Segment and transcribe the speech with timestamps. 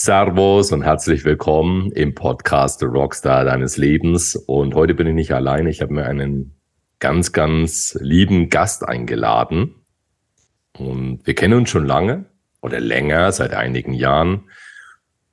[0.00, 4.36] Servus und herzlich willkommen im Podcast The Rockstar deines Lebens.
[4.36, 5.70] Und heute bin ich nicht alleine.
[5.70, 6.56] Ich habe mir einen
[7.00, 9.74] ganz, ganz lieben Gast eingeladen.
[10.78, 12.26] Und wir kennen uns schon lange
[12.62, 14.44] oder länger, seit einigen Jahren.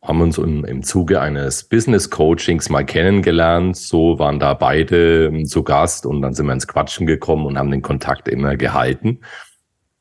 [0.02, 3.78] Haben uns im Zuge eines Business Coachings mal kennengelernt.
[3.78, 7.60] So waren da beide ähm, zu Gast und dann sind wir ins Quatschen gekommen und
[7.60, 9.20] haben den Kontakt immer gehalten.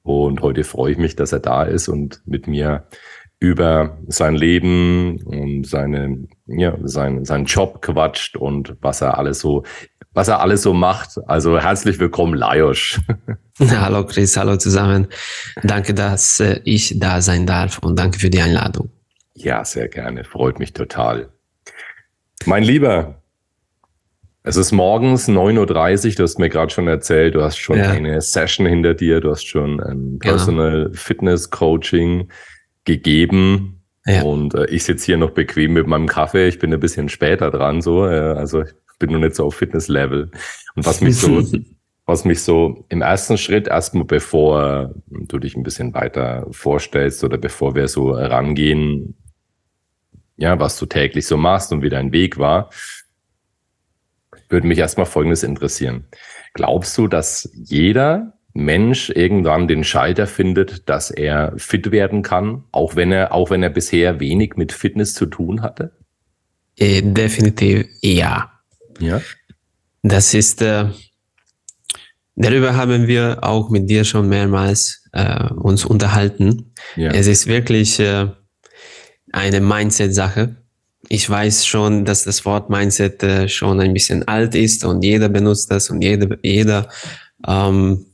[0.02, 2.88] Und heute freue ich mich, dass er da ist und mit mir
[3.44, 9.64] über sein Leben und seine, ja, sein, seinen Job quatscht und was er alles so,
[10.14, 11.18] was er alles so macht.
[11.26, 13.00] Also herzlich willkommen, Lajosch.
[13.60, 15.06] Hallo Chris, hallo zusammen.
[15.62, 18.90] Danke, dass äh, ich da sein darf und danke für die Einladung.
[19.34, 20.24] Ja, sehr gerne.
[20.24, 21.28] Freut mich total.
[22.46, 23.22] Mein Lieber,
[24.42, 27.90] es ist morgens 9.30 Uhr, du hast mir gerade schon erzählt, du hast schon ja.
[27.90, 30.34] eine Session hinter dir, du hast schon ein genau.
[30.34, 30.94] Personal genau.
[30.94, 32.28] Fitness Coaching
[32.84, 33.82] gegeben.
[34.06, 34.22] Ja.
[34.22, 36.48] Und äh, ich sitze hier noch bequem mit meinem Kaffee.
[36.48, 38.06] Ich bin ein bisschen später dran, so.
[38.06, 40.30] Äh, also ich bin noch nicht so auf Fitness-Level.
[40.74, 41.42] Und was mich so,
[42.06, 47.38] was mich so im ersten Schritt erstmal, bevor du dich ein bisschen weiter vorstellst oder
[47.38, 49.16] bevor wir so rangehen,
[50.36, 52.70] ja, was du täglich so machst und wie dein Weg war,
[54.48, 56.06] würde mich erstmal Folgendes interessieren.
[56.52, 62.94] Glaubst du, dass jeder Mensch irgendwann den Schalter findet, dass er fit werden kann, auch
[62.94, 65.90] wenn er, auch wenn er bisher wenig mit Fitness zu tun hatte?
[66.78, 68.52] Äh, definitiv ja.
[69.00, 69.20] Ja.
[70.02, 70.86] Das ist, äh,
[72.36, 76.72] darüber haben wir auch mit dir schon mehrmals äh, uns unterhalten.
[76.94, 77.10] Ja.
[77.10, 78.28] Es ist wirklich äh,
[79.32, 80.56] eine Mindset-Sache.
[81.08, 85.28] Ich weiß schon, dass das Wort Mindset äh, schon ein bisschen alt ist und jeder
[85.28, 86.88] benutzt das und jeder, jeder
[87.46, 88.06] ähm,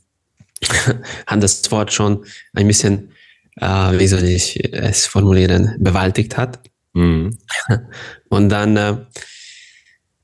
[1.27, 3.11] hat das Wort schon ein bisschen,
[3.57, 3.65] äh,
[3.99, 6.59] wie soll ich es formulieren, bewältigt hat.
[6.93, 7.37] Mhm.
[8.29, 8.97] Und dann, äh,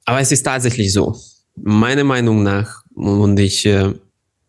[0.06, 1.16] aber es ist tatsächlich so,
[1.56, 3.94] meiner Meinung nach, und ich äh,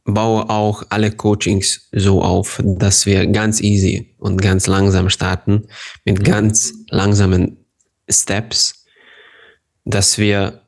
[0.04, 5.66] baue auch alle Coachings so auf, dass wir ganz easy und ganz langsam starten,
[6.04, 7.58] mit ganz langsamen
[8.08, 8.86] Steps,
[9.84, 10.62] dass wir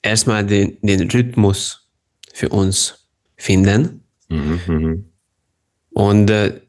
[0.00, 1.88] erstmal den, den Rhythmus
[2.32, 5.04] für uns finden Mhm, mhm,
[5.90, 6.60] Und äh,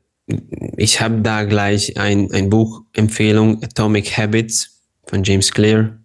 [0.75, 5.97] ich habe da gleich ein, ein Buch Empfehlung Atomic Habits von James Clear.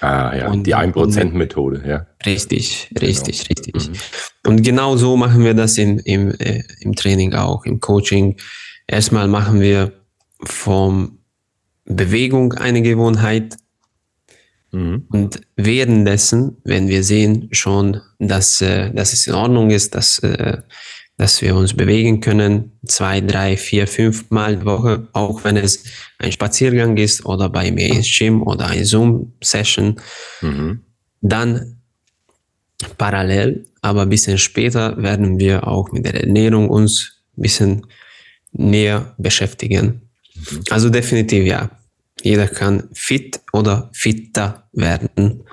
[0.00, 2.06] Ah ja, und, die 1%-Methode, ja.
[2.24, 3.48] Richtig, richtig, genau.
[3.48, 3.88] richtig.
[3.88, 4.50] Mhm.
[4.50, 8.36] Und genau so machen wir das im, im, äh, im Training auch, im Coaching.
[8.86, 9.92] Erstmal machen wir
[10.42, 11.18] vom
[11.84, 13.56] Bewegung eine Gewohnheit.
[14.74, 15.06] Mhm.
[15.08, 20.58] Und währenddessen, wenn wir sehen schon, dass, äh, dass es in Ordnung ist, dass äh,
[21.16, 25.84] dass wir uns bewegen können, zwei, drei, vier, fünf Mal die Woche, auch wenn es
[26.18, 30.00] ein Spaziergang ist oder bei mir ins Gym oder eine Zoom-Session.
[30.40, 30.80] Mhm.
[31.20, 31.76] Dann
[32.98, 37.86] parallel, aber ein bisschen später werden wir auch mit der Ernährung uns ein bisschen
[38.52, 40.10] näher beschäftigen.
[40.34, 40.62] Mhm.
[40.70, 41.70] Also definitiv ja.
[42.22, 45.44] Jeder kann fit oder fitter werden,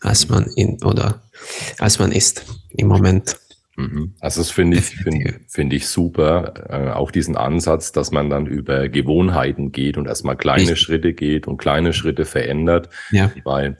[0.00, 1.22] als man in oder
[1.78, 3.38] als man ist im Moment.
[3.76, 4.14] Mhm.
[4.20, 8.46] Also das finde ich, finde find ich super, äh, auch diesen Ansatz, dass man dann
[8.46, 10.80] über Gewohnheiten geht und erstmal kleine ich.
[10.80, 12.90] Schritte geht und kleine Schritte verändert.
[13.10, 13.32] Ja.
[13.44, 13.78] Weil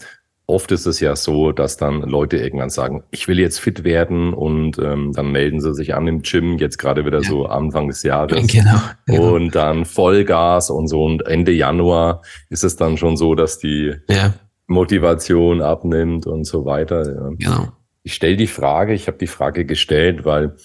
[0.52, 4.34] oft ist es ja so, dass dann Leute irgendwann sagen, ich will jetzt fit werden
[4.34, 7.28] und ähm, dann melden sie sich an im Gym, jetzt gerade wieder ja.
[7.28, 8.46] so Anfang des Jahres.
[8.46, 9.34] Genau, genau.
[9.34, 13.94] Und dann Vollgas und so und Ende Januar ist es dann schon so, dass die
[14.08, 14.34] ja.
[14.66, 17.04] Motivation abnimmt und so weiter.
[17.06, 17.30] Ja.
[17.38, 17.68] Genau
[18.02, 20.56] ich stelle die Frage, ich habe die Frage gestellt, weil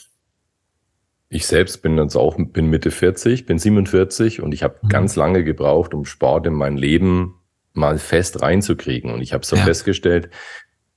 [1.30, 4.88] ich selbst bin jetzt auch bin Mitte 40, bin 47 und ich habe mhm.
[4.88, 7.36] ganz lange gebraucht, um Sport in mein Leben
[7.78, 9.12] mal fest reinzukriegen.
[9.12, 9.64] Und ich habe so ja.
[9.64, 10.30] festgestellt,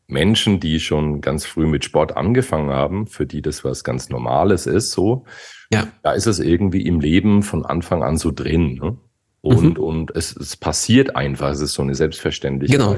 [0.09, 4.67] Menschen, die schon ganz früh mit Sport angefangen haben, für die das was ganz Normales
[4.67, 5.25] ist, so,
[5.73, 5.87] ja.
[6.03, 8.75] da ist es irgendwie im Leben von Anfang an so drin.
[8.75, 8.97] Ne?
[9.41, 9.85] Und, mhm.
[9.85, 12.81] und es, es passiert einfach, es ist so eine Selbstverständlichkeit.
[12.81, 12.97] Genau.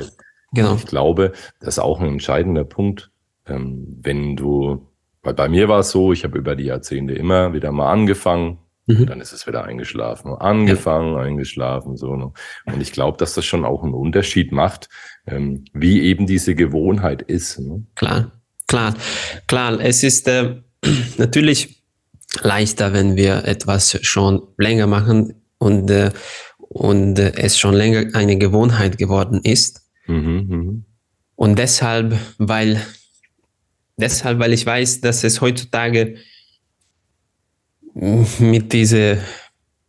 [0.54, 0.74] Genau.
[0.74, 3.10] ich glaube, das ist auch ein entscheidender Punkt,
[3.46, 4.86] ähm, wenn du,
[5.22, 8.58] weil bei mir war es so, ich habe über die Jahrzehnte immer wieder mal angefangen,
[8.86, 9.06] mhm.
[9.06, 11.22] dann ist es wieder eingeschlafen, angefangen, ja.
[11.22, 12.16] eingeschlafen, so.
[12.16, 12.32] Ne?
[12.66, 14.88] Und ich glaube, dass das schon auch einen Unterschied macht,
[15.26, 17.58] ähm, wie eben diese Gewohnheit ist.
[17.58, 17.84] Ne?
[17.94, 18.32] Klar,
[18.66, 18.94] klar,
[19.46, 19.80] klar.
[19.80, 20.56] Es ist äh,
[21.18, 21.82] natürlich
[22.42, 26.10] leichter, wenn wir etwas schon länger machen und, äh,
[26.58, 29.82] und äh, es schon länger eine Gewohnheit geworden ist.
[30.06, 30.74] Mhm, mh.
[31.36, 32.80] Und deshalb, weil
[34.02, 36.16] Deshalb, weil ich weiß, dass es heutzutage
[37.94, 39.18] mit dieser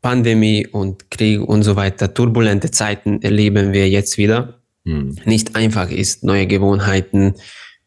[0.01, 4.59] Pandemie und Krieg und so weiter, turbulente Zeiten erleben wir jetzt wieder.
[4.85, 5.17] Hm.
[5.25, 7.35] Nicht einfach ist, neue Gewohnheiten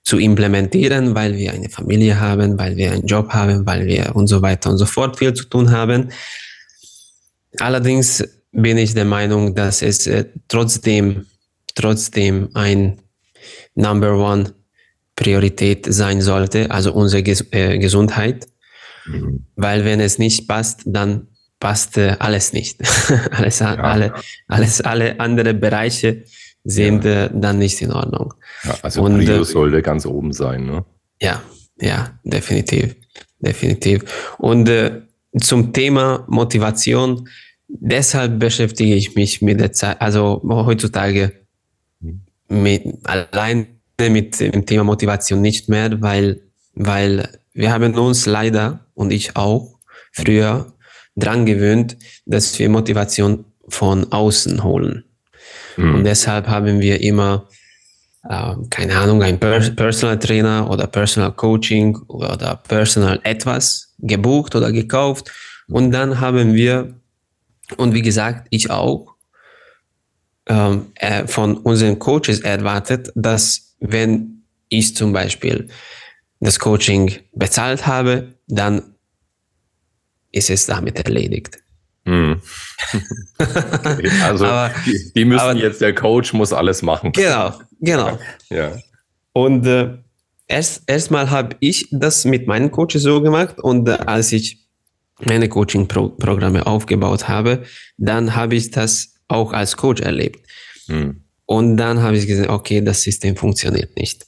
[0.03, 4.29] zu implementieren, weil wir eine Familie haben, weil wir einen Job haben, weil wir und
[4.29, 6.11] so weiter und so fort viel zu tun haben.
[7.59, 11.27] Allerdings bin ich der Meinung, dass es äh, trotzdem,
[11.75, 12.99] trotzdem ein
[13.75, 14.55] Number One
[15.17, 18.47] Priorität sein sollte, also unsere Ges äh, Gesundheit.
[19.57, 21.29] Weil wenn es nicht passt, dann
[21.61, 22.81] passt alles nicht.
[23.31, 23.75] alles, ja.
[23.75, 24.13] alle,
[24.49, 26.25] alles, alle andere Bereiche
[26.65, 27.29] sind ja.
[27.29, 28.35] dann nicht in Ordnung.
[28.65, 30.85] Ja, also Und, Prio äh, sollte ganz oben sein, ne?
[31.21, 31.43] Ja,
[31.81, 32.97] ja, definitiv,
[33.39, 34.35] definitiv.
[34.39, 35.03] Und äh,
[35.41, 37.29] zum Thema Motivation,
[37.69, 41.33] deshalb beschäftige ich mich mit der Zeit, also heutzutage
[42.01, 42.21] mhm.
[42.49, 43.67] mit, allein
[43.99, 46.43] mit dem Thema Motivation nicht mehr, weil,
[46.75, 49.79] weil wir haben uns leider und ich auch
[50.13, 50.73] früher
[51.15, 55.05] dran gewöhnt, dass wir Motivation von außen holen.
[55.77, 55.95] Mhm.
[55.95, 57.49] Und deshalb haben wir immer,
[58.29, 65.31] äh, keine Ahnung, ein Personal Trainer oder Personal Coaching oder Personal etwas gebucht oder gekauft.
[65.69, 66.95] Und dann haben wir,
[67.77, 69.15] und wie gesagt, ich auch,
[70.49, 75.69] ähm, äh, von unseren Coaches erwartet, dass wenn ich zum Beispiel
[76.41, 78.95] das Coaching bezahlt habe, dann
[80.33, 81.59] ist es damit erledigt.
[82.05, 82.41] Hm.
[83.39, 87.13] Okay, also aber, die, die, müssen aber, jetzt, der Coach muss alles machen.
[87.13, 88.19] Genau, genau.
[88.51, 88.77] Ja.
[89.33, 89.99] Und äh,
[90.47, 94.67] erst erstmal habe ich das mit meinen Coaches so gemacht und äh, als ich
[95.21, 97.65] meine Coaching-Programme aufgebaut habe,
[97.97, 100.47] dann habe ich das auch als Coach erlebt.
[100.87, 101.23] Hm.
[101.47, 104.27] Und dann habe ich gesehen, okay, das System funktioniert nicht.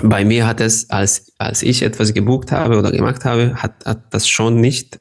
[0.00, 4.14] Bei mir hat es, als, als ich etwas gebucht habe oder gemacht habe, hat, hat
[4.14, 5.00] das schon nicht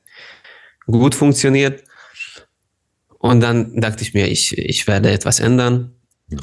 [0.85, 1.83] gut funktioniert.
[3.19, 5.93] Und dann dachte ich mir, ich, ich werde etwas ändern.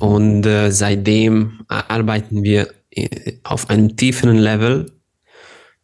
[0.01, 4.93] Und äh, seitdem arbeiten wir äh, auf einem tieferen Level,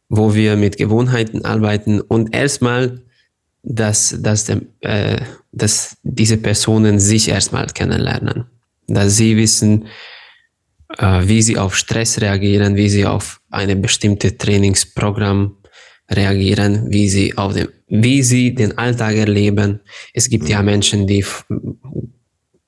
[0.09, 3.03] wo wir mit Gewohnheiten arbeiten und erstmal,
[3.63, 5.21] dass, dass, dem, äh,
[5.53, 8.45] dass diese Personen sich erstmal kennenlernen,
[8.87, 9.87] dass sie wissen,
[10.99, 15.57] wie sie auf Stress reagieren, wie sie auf eine bestimmte Trainingsprogramm
[16.11, 19.81] reagieren, wie sie auf dem, wie sie den Alltag erleben.
[20.13, 21.25] Es gibt ja Menschen, die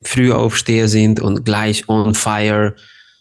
[0.03, 2.75] früh aufsteher sind und gleich on fire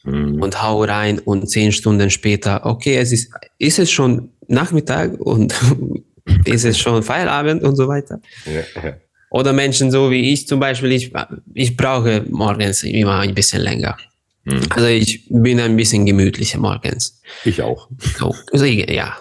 [0.04, 0.42] mhm.
[0.42, 5.54] und hau rein und zehn Stunden später, okay, es ist, ist es schon Nachmittag und
[6.46, 8.20] ist es schon Feierabend und so weiter.
[8.46, 8.94] Ja.
[9.32, 11.12] Oder Menschen so wie ich zum Beispiel, ich,
[11.54, 13.98] ich brauche morgens immer ein bisschen länger.
[14.46, 14.62] Mhm.
[14.70, 17.22] Also ich bin ein bisschen gemütlicher morgens.
[17.44, 17.90] Ich auch.
[18.18, 19.18] So, also ja,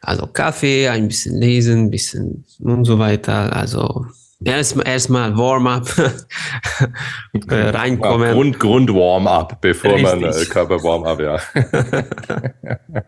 [0.00, 3.54] also Kaffee, ein bisschen lesen, ein bisschen und so weiter.
[3.54, 4.06] Also
[4.44, 5.88] erstmal erstmal Warm-up
[7.48, 8.32] äh, reinkommen.
[8.32, 10.20] Grund, Grund Warm-up, bevor Richtig.
[10.20, 11.40] man äh, Körper Warm-up, ja.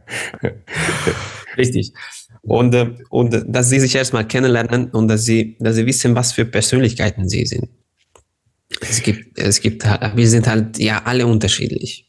[1.57, 1.93] Richtig.
[2.43, 6.33] Und, äh, und dass sie sich erstmal kennenlernen und dass sie, dass sie wissen, was
[6.33, 7.69] für Persönlichkeiten sie sind.
[8.81, 12.07] Es gibt, es gibt, wir sind halt ja alle unterschiedlich.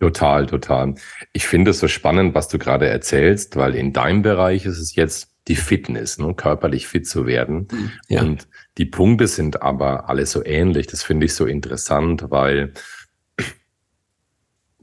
[0.00, 0.94] Total, total.
[1.32, 4.94] Ich finde es so spannend, was du gerade erzählst, weil in deinem Bereich ist es
[4.94, 7.68] jetzt die Fitness, ne, körperlich fit zu werden.
[8.08, 8.22] Ja.
[8.22, 10.86] Und die Punkte sind aber alle so ähnlich.
[10.86, 12.72] Das finde ich so interessant, weil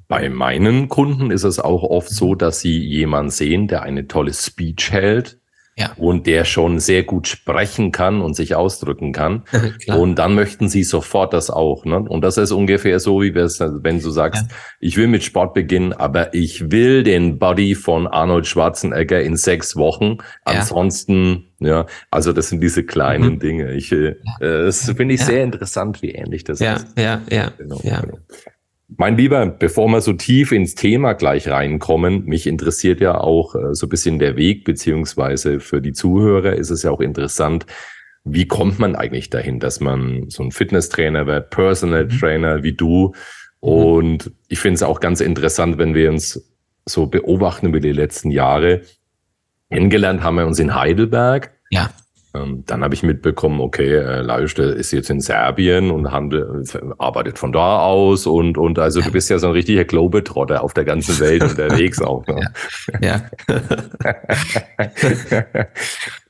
[0.07, 4.33] bei meinen Kunden ist es auch oft so, dass sie jemanden sehen, der eine tolle
[4.33, 5.40] Speech hält
[5.77, 5.93] ja.
[5.97, 9.43] und der schon sehr gut sprechen kann und sich ausdrücken kann.
[9.87, 11.85] und dann möchten sie sofort das auch.
[11.85, 11.97] Ne?
[11.97, 14.55] Und das ist ungefähr so, wie wenn du sagst, ja.
[14.79, 19.75] ich will mit Sport beginnen, aber ich will den Body von Arnold Schwarzenegger in sechs
[19.75, 20.17] Wochen.
[20.45, 20.59] Ja.
[20.59, 23.39] Ansonsten, ja, also das sind diese kleinen mhm.
[23.39, 23.73] Dinge.
[23.73, 26.87] Ich, äh, das finde ich sehr interessant, wie ähnlich das ja, ist.
[26.97, 27.79] Ja, ja, genau.
[27.83, 28.01] ja.
[28.01, 28.19] Genau.
[28.97, 33.73] Mein Lieber, bevor wir so tief ins Thema gleich reinkommen, mich interessiert ja auch äh,
[33.73, 37.65] so ein bisschen der Weg, beziehungsweise für die Zuhörer ist es ja auch interessant,
[38.23, 42.09] wie kommt man eigentlich dahin, dass man so ein Fitnesstrainer wird, Personal mhm.
[42.09, 43.13] Trainer wie du?
[43.61, 43.69] Mhm.
[43.69, 46.53] Und ich finde es auch ganz interessant, wenn wir uns
[46.85, 48.81] so beobachten über die letzten Jahre.
[49.69, 51.51] Kennengelernt haben wir uns in Heidelberg.
[51.69, 51.91] Ja.
[52.33, 56.63] Ähm, dann habe ich mitbekommen, okay, äh, Leuchte ist jetzt in Serbien und handel,
[56.97, 60.73] arbeitet von da aus und, und also du bist ja so ein richtiger Globetrotter auf
[60.73, 62.25] der ganzen Welt unterwegs auch.
[62.27, 62.53] Ne?
[63.01, 63.11] Ja.
[63.11, 63.29] Ja.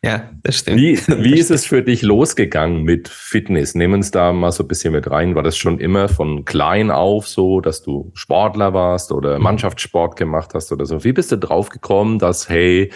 [0.02, 0.78] ja, das stimmt.
[0.78, 3.76] Wie, wie ist es für dich losgegangen mit Fitness?
[3.76, 5.36] Nehmen uns da mal so ein bisschen mit rein.
[5.36, 9.44] War das schon immer von klein auf so, dass du Sportler warst oder mhm.
[9.44, 11.04] Mannschaftssport gemacht hast oder so?
[11.04, 12.92] Wie bist du drauf gekommen, dass, hey,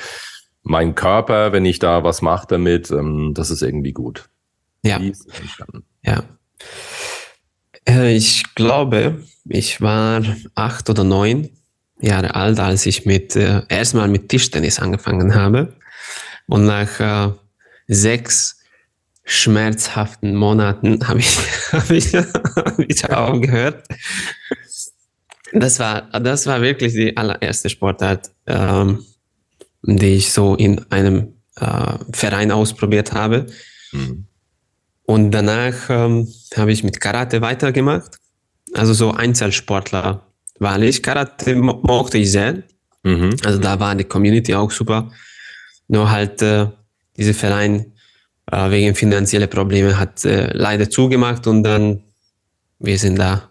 [0.65, 4.27] mein Körper, wenn ich da was mache damit, ähm, das ist irgendwie gut.
[4.83, 4.99] Ja.
[6.03, 6.23] Ja.
[7.87, 10.23] Äh, ich glaube, ich war
[10.55, 11.49] acht oder neun
[11.99, 15.73] Jahre alt, als ich mit äh, erstmal mit Tischtennis angefangen habe.
[16.47, 17.31] Und nach äh,
[17.87, 18.59] sechs
[19.23, 21.37] schmerzhaften Monaten habe ich,
[21.71, 23.87] hab ich, hab ich aufgehört.
[25.53, 29.05] Das war, das war wirklich die allererste Sportart, ähm,
[29.85, 33.45] die ich so in einem äh, Verein ausprobiert habe.
[33.91, 34.25] Mhm.
[35.03, 38.19] Und danach ähm, habe ich mit Karate weitergemacht.
[38.73, 40.25] Also so Einzelsportler
[40.59, 41.03] war ich.
[41.03, 42.63] Karate mo mochte ich sehr.
[43.03, 43.35] Mhm.
[43.43, 45.11] Also da war die Community auch super.
[45.87, 46.67] Nur halt äh,
[47.15, 47.93] dieser Verein
[48.51, 52.01] äh, wegen finanzieller Probleme hat äh, leider zugemacht und dann
[52.79, 53.49] wir sind da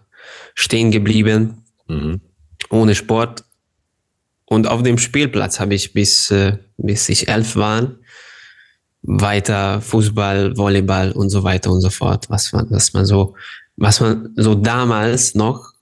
[0.53, 2.21] stehen geblieben mhm.
[2.69, 3.43] ohne Sport.
[4.55, 7.91] Und auf dem Spielplatz habe ich bis, äh, bis ich elf war
[9.01, 13.35] weiter Fußball, Volleyball und so weiter und so fort, was man, was man so,
[13.75, 15.73] was man so damals noch,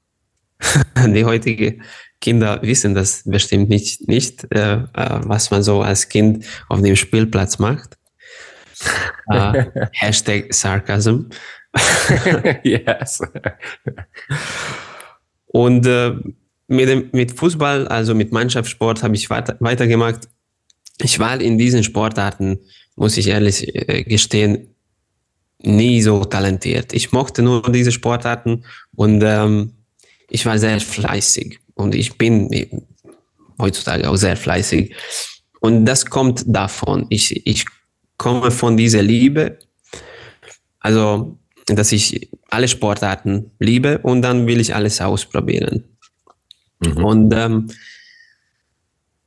[0.97, 1.81] die heutige
[2.19, 6.95] Kinder wissen das bestimmt nicht, nicht äh, äh was man so als Kind auf dem
[6.95, 7.95] Spielplatz macht.
[9.27, 11.29] Äh, Hashtag Sarcasm.
[12.63, 13.21] yes.
[15.45, 16.15] Und äh,
[16.73, 20.27] mit, mit Fußball, also mit Mannschaftssport, habe ich weiter, weitergemacht.
[20.99, 22.59] Ich war in diesen Sportarten
[22.95, 24.75] muss ich ehrlich äh, gestehen,
[25.59, 26.93] nie so talentiert.
[26.93, 28.65] Ich mochte nur diese Sportarten
[28.95, 29.73] und ähm,
[30.29, 32.49] ich war sehr fleißig und ich bin
[33.59, 34.95] heutzutage auch sehr fleißig.
[35.59, 37.05] Und das kommt davon.
[37.09, 37.65] Ich, ich
[38.17, 39.59] komme von dieser Liebe,
[40.79, 41.37] also
[41.67, 45.85] dass ich alle Sportarten liebe und dann will ich alles ausprobieren.
[46.85, 47.03] Mhm.
[47.03, 47.69] Und ähm,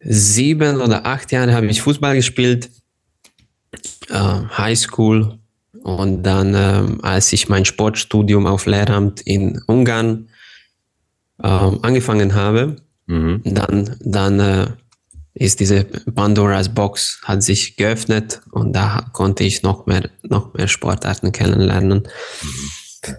[0.00, 2.70] sieben oder acht Jahre habe ich Fußball gespielt
[4.10, 4.14] äh,
[4.56, 5.38] Highschool
[5.82, 10.28] und dann, äh, als ich mein Sportstudium auf Lehramt in Ungarn
[11.42, 13.42] äh, angefangen habe, mhm.
[13.44, 14.66] dann, dann äh,
[15.34, 20.68] ist diese Pandoras Box hat sich geöffnet und da konnte ich noch mehr, noch mehr
[20.68, 22.08] Sportarten kennenlernen.
[22.42, 23.16] Mhm.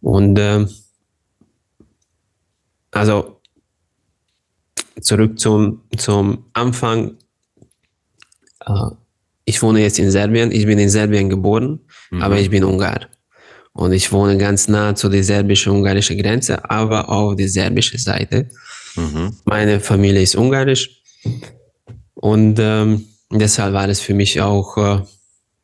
[0.00, 0.66] Und äh,
[2.90, 3.40] also
[5.00, 7.16] zurück zum, zum Anfang.
[8.66, 8.72] Äh,
[9.44, 11.80] ich wohne jetzt in Serbien, ich bin in Serbien geboren,
[12.10, 12.22] mhm.
[12.22, 13.08] aber ich bin Ungar.
[13.74, 18.48] Und ich wohne ganz nah zu der serbisch-ungarischen Grenze, aber auf der serbischen Seite.
[18.96, 19.34] Mhm.
[19.46, 21.02] Meine Familie ist ungarisch.
[22.14, 25.06] Und ähm, deshalb war es für mich auch äh, ein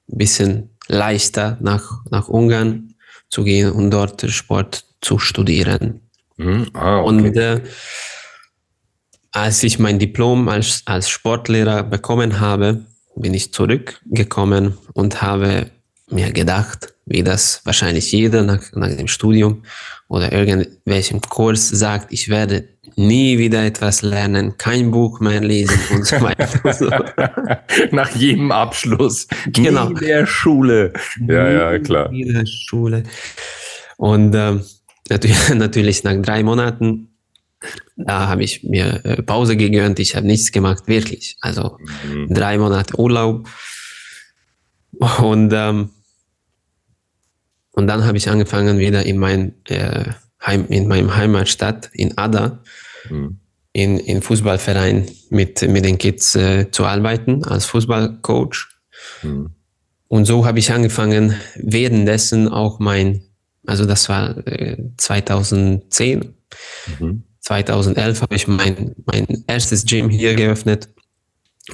[0.06, 2.94] bisschen leichter, nach, nach Ungarn
[3.28, 6.00] zu gehen und dort Sport zu studieren.
[6.36, 6.68] Mhm.
[6.72, 7.08] Ah, okay.
[7.08, 7.60] Und äh,
[9.32, 15.70] als ich mein Diplom als, als Sportlehrer bekommen habe, bin ich zurückgekommen und habe
[16.10, 19.62] mir gedacht, wie das wahrscheinlich jeder nach, nach dem Studium
[20.08, 26.06] oder irgendwelchem Kurs sagt, ich werde nie wieder etwas lernen, kein Buch mehr lesen und
[26.06, 27.62] so weiter.
[27.92, 29.26] nach jedem Abschluss.
[29.46, 29.90] Genau.
[29.90, 30.92] Nie der Schule.
[31.26, 32.10] Ja, ja, klar.
[32.10, 33.04] Nie der Schule.
[33.96, 34.62] Und ähm,
[35.08, 37.08] natürlich, natürlich nach drei Monaten
[37.98, 41.36] da habe ich mir äh, Pause gegönnt, ich habe nichts gemacht, wirklich.
[41.40, 42.32] Also mhm.
[42.32, 43.48] drei Monate Urlaub.
[45.18, 45.90] Und, ähm,
[47.72, 50.04] und dann habe ich angefangen, wieder in, mein, äh,
[50.44, 52.62] Heim, in meinem Heimatstadt, in Ada,
[53.10, 53.40] mhm.
[53.72, 58.68] in, in Fußballverein mit, mit den Kids äh, zu arbeiten als Fußballcoach.
[59.22, 59.50] Mhm.
[60.06, 63.22] Und so habe ich angefangen, währenddessen auch mein,
[63.66, 66.34] also das war äh, 2010,
[67.00, 67.24] mhm.
[67.48, 70.90] 2011 habe ich mein, mein erstes Gym hier geöffnet,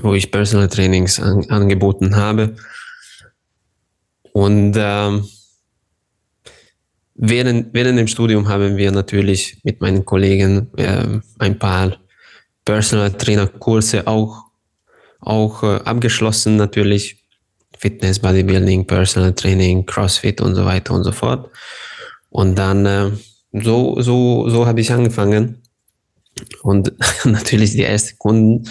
[0.03, 2.55] wo ich Personal Trainings an, angeboten habe.
[4.33, 5.29] Und ähm,
[7.17, 11.97] während, während dem Studium haben wir natürlich mit meinen Kollegen äh, ein paar
[12.65, 14.45] Personal Trainer Kurse auch,
[15.19, 17.21] auch äh, abgeschlossen, natürlich.
[17.77, 21.51] Fitness, Bodybuilding, Personal Training, CrossFit und so weiter und so fort.
[22.31, 23.11] Und dann äh,
[23.53, 25.64] so, so, so habe ich angefangen.
[26.63, 26.93] Und
[27.25, 28.69] natürlich die ersten Kunden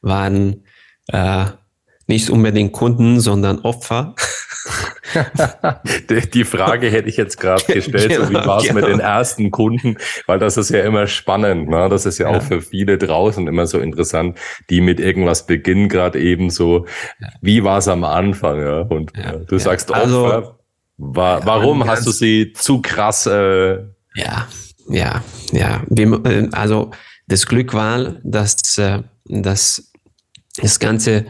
[0.00, 0.64] waren
[1.08, 1.46] äh,
[2.06, 4.14] nicht unbedingt Kunden, sondern Opfer.
[6.34, 8.80] die Frage hätte ich jetzt gerade gestellt, genau, so wie war es genau.
[8.80, 11.88] mit den ersten Kunden, weil das ist ja immer spannend, ne?
[11.88, 12.38] das ist ja, ja.
[12.38, 14.38] auch für viele draußen immer so interessant,
[14.70, 16.86] die mit irgendwas beginnen, gerade eben so,
[17.40, 18.80] wie war es am Anfang, ja?
[18.80, 20.58] und ja, du sagst also, Opfer,
[20.96, 23.78] war, warum hast du sie zu krass äh,
[24.14, 24.48] ja,
[24.88, 25.22] ja,
[25.52, 25.84] ja.
[25.96, 26.90] Äh, also
[27.26, 29.92] das Glück war, dass, äh, dass
[30.56, 31.26] das Ganze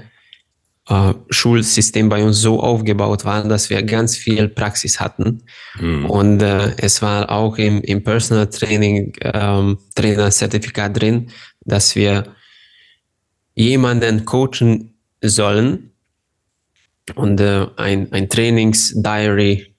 [0.88, 5.42] äh, Schulsystem bei uns so aufgebaut war, dass wir ganz viel Praxis hatten.
[5.80, 6.10] Mhm.
[6.10, 11.30] Und äh, es war auch im, im Personal Training ähm, Trainer-Zertifikat drin,
[11.60, 12.34] dass wir
[13.54, 15.92] jemanden coachen sollen
[17.14, 19.74] und äh, ein, ein Trainings-Diary,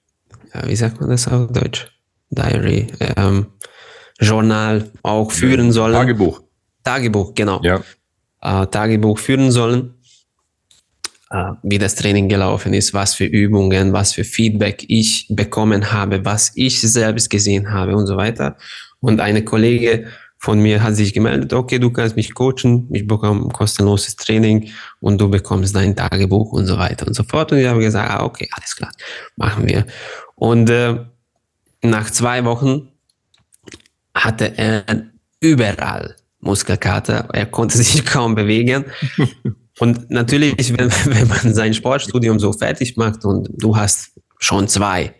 [0.64, 1.86] wie sagt man das auf Deutsch?
[2.30, 3.46] Diary, ähm,
[4.18, 5.94] Journal auch führen sollen.
[5.94, 6.42] Tagebuch.
[6.84, 7.60] Tagebuch, genau.
[7.62, 7.82] Ja.
[8.40, 9.96] Äh, Tagebuch führen sollen
[11.30, 16.24] äh, wie das Training gelaufen ist, was für Übungen, was für Feedback ich bekommen habe,
[16.24, 18.56] was ich selbst gesehen habe und so weiter.
[19.00, 20.06] Und eine Kollege
[20.38, 24.70] von mir hat sich gemeldet, okay, du kannst mich coachen, ich bekomme kostenloses Training
[25.00, 27.52] und du bekommst dein Tagebuch und so weiter und so fort.
[27.52, 28.92] Und ich habe gesagt, ah, okay, alles klar,
[29.36, 29.86] machen wir.
[30.36, 31.04] Und äh,
[31.82, 32.88] nach zwei Wochen
[34.16, 34.84] hatte er
[35.40, 38.84] überall Muskelkater, er konnte sich kaum bewegen
[39.78, 45.14] Und natürlich, wenn, wenn man sein Sportstudium so fertig macht und du hast schon zwei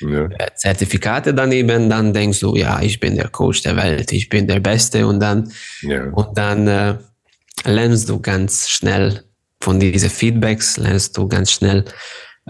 [0.00, 0.24] ja.
[0.24, 4.46] Äh, Zertifikate daneben, dann denkst du, ja, ich bin der Coach der Welt, ich bin
[4.48, 6.10] der Beste und dann, ja.
[6.10, 6.96] und dann äh,
[7.64, 9.22] lernst du ganz schnell
[9.60, 11.84] von diesen Feedbacks, lernst du ganz schnell,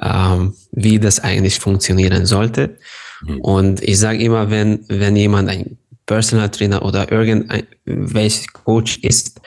[0.00, 2.78] ähm, wie das eigentlich funktionieren sollte.
[3.22, 3.40] Mhm.
[3.40, 5.78] Und ich sage immer, wenn, wenn jemand ein
[6.12, 9.40] Personal Trainer oder irgendein welcher Coach ist,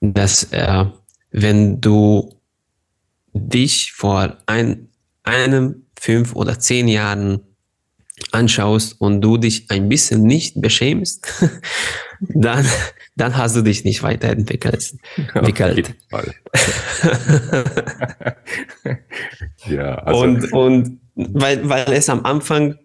[0.00, 0.92] dass er
[1.30, 2.38] wenn du
[3.32, 4.90] dich vor ein,
[5.22, 7.40] einem, fünf oder zehn Jahren
[8.30, 11.26] anschaust und du dich ein bisschen nicht beschämst,
[12.20, 12.66] dann,
[13.16, 14.94] dann hast du dich nicht weiterentwickelt.
[15.34, 15.94] Entwickelt.
[19.66, 22.76] ja, also und, und weil, weil es am Anfang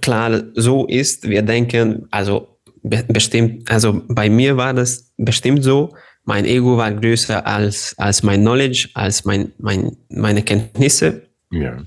[0.00, 6.44] klar so ist, wir denken, also bestimmt, also bei mir war das bestimmt so, mein
[6.44, 11.22] Ego war größer als, als mein Knowledge, als mein, mein, meine Kenntnisse.
[11.50, 11.82] Ja.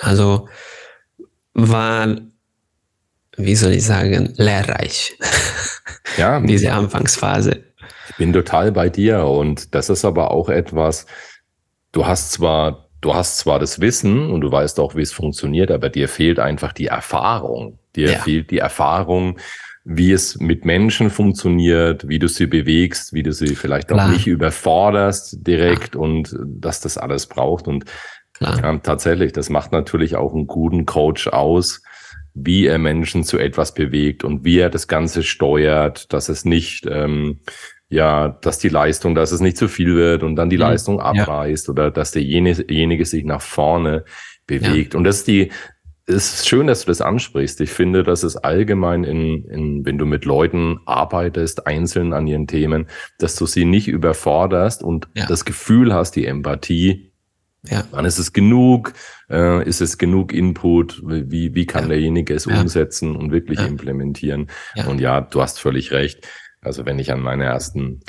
[0.00, 0.48] Also
[1.52, 2.16] war,
[3.36, 5.16] wie soll ich sagen, lehrreich.
[6.16, 6.40] Ja.
[6.40, 7.62] Diese Anfangsphase.
[8.08, 11.06] Ich bin total bei dir und das ist aber auch etwas,
[11.92, 15.70] du hast zwar, du hast zwar das Wissen und du weißt auch, wie es funktioniert,
[15.70, 17.78] aber dir fehlt einfach die Erfahrung.
[17.96, 18.18] Dir ja.
[18.18, 19.38] fehlt die Erfahrung,
[19.84, 24.06] wie es mit Menschen funktioniert, wie du sie bewegst, wie du sie vielleicht Klar.
[24.06, 26.04] auch nicht überforderst direkt Klar.
[26.04, 27.66] und dass das alles braucht.
[27.66, 27.84] Und
[28.40, 31.82] ja, tatsächlich, das macht natürlich auch einen guten Coach aus,
[32.34, 36.86] wie er Menschen zu etwas bewegt und wie er das Ganze steuert, dass es nicht,
[36.90, 37.40] ähm,
[37.90, 40.62] ja, dass die Leistung, dass es nicht zu viel wird und dann die mhm.
[40.62, 41.72] Leistung abreißt ja.
[41.72, 44.04] oder dass derjenige sich nach vorne
[44.46, 44.94] bewegt.
[44.94, 44.98] Ja.
[44.98, 45.50] Und das ist die,
[46.06, 47.60] es ist schön, dass du das ansprichst.
[47.60, 52.46] Ich finde, dass es allgemein in, in, wenn du mit Leuten arbeitest, einzeln an ihren
[52.46, 52.86] Themen,
[53.18, 55.26] dass du sie nicht überforderst und ja.
[55.26, 57.12] das Gefühl hast, die Empathie,
[57.64, 57.84] ja.
[57.90, 58.92] wann ist es genug,
[59.28, 61.88] äh, ist es genug Input, wie, wie kann ja.
[61.90, 62.60] derjenige es ja.
[62.60, 64.48] umsetzen und wirklich implementieren.
[64.86, 66.26] Und ja, du hast völlig recht.
[66.62, 68.02] Also wenn ich an meine ersten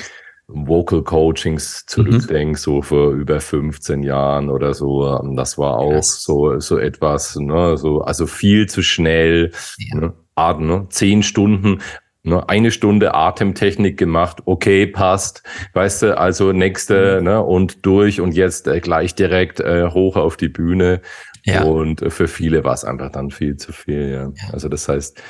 [0.48, 2.56] Vocal Coachings zurückdenke, mhm.
[2.56, 5.06] so vor über 15 Jahren oder so.
[5.06, 6.22] Ähm, das war auch yes.
[6.22, 10.00] so, so etwas, ne, so, also viel zu schnell, ja.
[10.00, 11.80] ne, Atem, ne, zehn Stunden,
[12.22, 17.24] ne, eine Stunde Atemtechnik gemacht, okay, passt, weißt du, also nächste, mhm.
[17.24, 21.00] ne, und durch und jetzt äh, gleich direkt äh, hoch auf die Bühne.
[21.44, 21.64] Ja.
[21.64, 24.22] Und äh, für viele war es einfach dann viel zu viel, ja.
[24.24, 24.52] ja.
[24.52, 25.20] Also das heißt,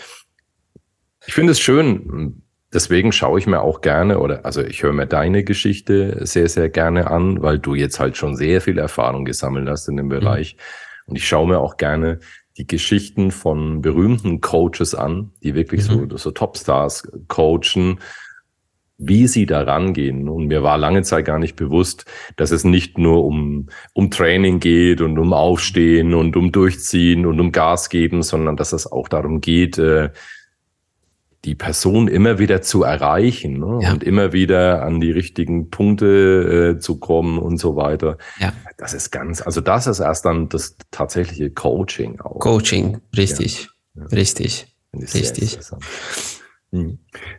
[1.27, 2.42] ich finde es schön,
[2.73, 6.69] deswegen schaue ich mir auch gerne oder also ich höre mir deine Geschichte sehr, sehr
[6.69, 10.11] gerne an, weil du jetzt halt schon sehr viel Erfahrung gesammelt hast in dem mhm.
[10.11, 10.57] Bereich.
[10.57, 10.61] Mhm.
[11.07, 12.21] Und ich schaue mir auch gerne
[12.59, 16.11] die Geschichten von berühmten Coaches an, die wirklich mhm.
[16.11, 17.99] so, so Topstars coachen,
[18.99, 20.29] wie sie da rangehen.
[20.29, 22.05] Und mir war lange Zeit gar nicht bewusst,
[22.37, 27.41] dass es nicht nur um, um Training geht und um Aufstehen und um Durchziehen und
[27.41, 30.11] um Gas geben, sondern dass es auch darum geht, äh,
[31.45, 33.81] die Person immer wieder zu erreichen ne?
[33.83, 33.93] ja.
[33.93, 38.17] und immer wieder an die richtigen Punkte äh, zu kommen und so weiter.
[38.39, 38.53] Ja.
[38.77, 42.39] Das ist ganz, also das ist erst dann das tatsächliche Coaching auch.
[42.39, 44.05] Coaching, richtig, ja.
[44.07, 45.59] richtig, richtig.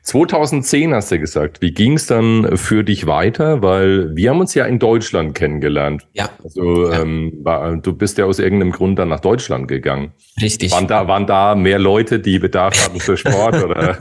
[0.03, 0.95] 2010 hm.
[0.95, 1.61] hast du gesagt.
[1.61, 3.63] Wie ging es dann für dich weiter?
[3.63, 6.07] Weil wir haben uns ja in Deutschland kennengelernt.
[6.13, 6.29] Ja.
[6.43, 7.01] Also ja.
[7.01, 7.43] Ähm,
[7.81, 10.13] du bist ja aus irgendeinem Grund dann nach Deutschland gegangen.
[10.39, 10.71] Richtig.
[10.71, 13.97] Waren da, waren da mehr Leute, die Bedarf hatten für Sport oder?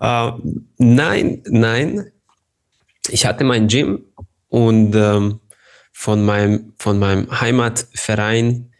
[0.00, 0.40] uh,
[0.78, 2.10] nein, nein.
[3.10, 4.06] Ich hatte mein Gym
[4.48, 5.40] und ähm,
[5.92, 8.71] von meinem von meinem Heimatverein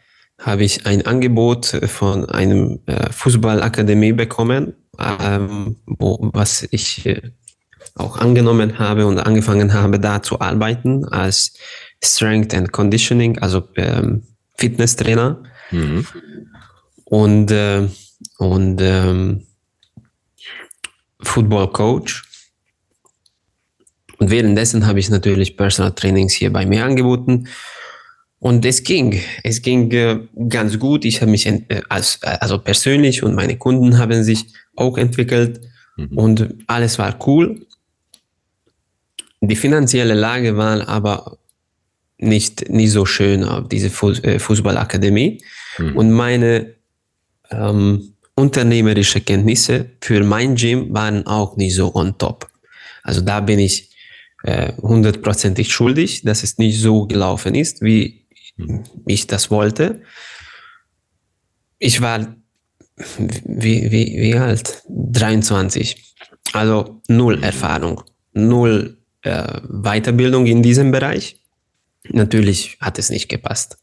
[0.42, 7.22] habe ich ein Angebot von einem äh, Fußballakademie bekommen, ähm, wo, was ich äh,
[7.94, 11.55] auch angenommen habe und angefangen habe, da zu arbeiten als
[12.02, 14.22] Strength and Conditioning, also ähm,
[14.57, 15.42] Fitnesstrainer.
[15.70, 16.07] Mhm.
[17.05, 17.88] Und, äh,
[18.38, 19.46] und ähm,
[21.20, 22.24] Football Coach.
[24.18, 27.48] Und währenddessen habe ich natürlich Personal Trainings hier bei mir angeboten.
[28.42, 31.05] Und es ging, es ging äh, ganz gut.
[31.05, 35.61] Ich habe mich äh, als, also persönlich und meine Kunden haben sich auch entwickelt
[35.96, 36.18] mhm.
[36.18, 37.64] und alles war cool.
[39.42, 41.38] Die finanzielle Lage war aber
[42.18, 43.87] nicht, nicht so schön auf diese
[44.24, 45.40] äh, Fußballakademie.
[45.78, 45.96] Mhm.
[45.96, 46.74] Und meine
[47.48, 52.50] ähm, unternehmerische Kenntnisse für mein Gym waren auch nicht so on top.
[53.05, 53.90] Also da bin ich
[54.42, 58.21] äh, hundertprozentig äh, schuldig, dass es nicht so gelaufen ist, wie.
[59.07, 60.03] Ich das wollte.
[61.79, 62.37] Ich war
[63.45, 64.83] wie, wie, wie alt?
[64.88, 66.15] 23.
[66.53, 67.43] Also null.
[67.43, 71.41] Erfahrung, null äh, Weiterbildung in diesem Bereich.
[72.09, 73.79] Natürlich hat es nicht gepasst.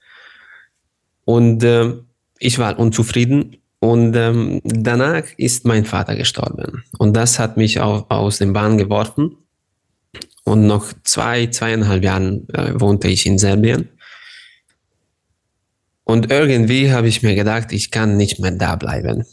[1.26, 1.94] Und äh,
[2.40, 6.84] ich war unzufrieden und ähm, danach ist mein Vater gestorben.
[6.98, 9.38] Und das hat mich auch aus dem Bahn geworfen.
[10.44, 13.90] Und noch zwei, zweieinhalb Jahren äh, wohnte ich in Serbien.
[16.10, 19.26] Und irgendwie habe ich mir gedacht, ich kann nicht mehr da bleiben.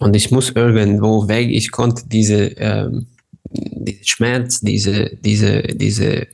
[0.00, 1.48] Und ich muss irgendwo weg.
[1.48, 3.06] Ich konnte diese, ähm,
[3.44, 6.26] diese Schmerz, diese, diese, diese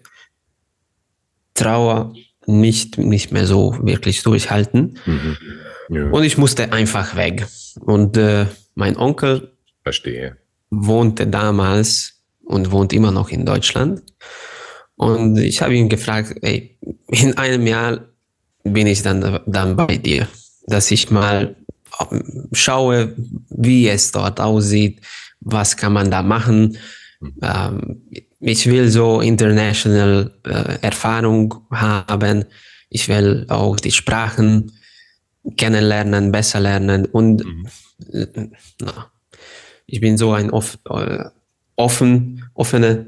[1.52, 2.14] Trauer
[2.46, 4.98] nicht, nicht mehr so wirklich durchhalten.
[5.04, 5.36] Mhm.
[5.90, 6.10] Ja.
[6.12, 7.46] Und ich musste einfach weg.
[7.78, 9.52] Und äh, mein Onkel
[9.82, 10.38] Verstehe.
[10.70, 14.02] wohnte damals und wohnt immer noch in Deutschland.
[14.96, 16.78] Und ich habe ihn gefragt, ey,
[17.08, 18.07] in einem Jahr
[18.72, 20.28] bin ich dann, dann bei dir,
[20.66, 21.56] dass ich mal
[22.00, 23.14] ähm, schaue,
[23.50, 25.00] wie es dort aussieht,
[25.40, 26.78] was kann man da machen.
[27.42, 28.02] Ähm,
[28.40, 32.44] ich will so international äh, Erfahrung haben.
[32.90, 34.72] Ich will auch die Sprachen
[35.56, 37.68] kennenlernen, besser lernen und mhm.
[38.12, 38.26] Äh,
[38.80, 39.10] na,
[39.86, 41.24] ich bin so ein off, äh,
[41.76, 43.06] offen, offene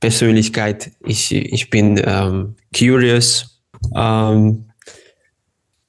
[0.00, 0.92] Persönlichkeit.
[1.04, 3.62] Ich, ich bin ähm, curious.
[3.94, 4.67] Ähm,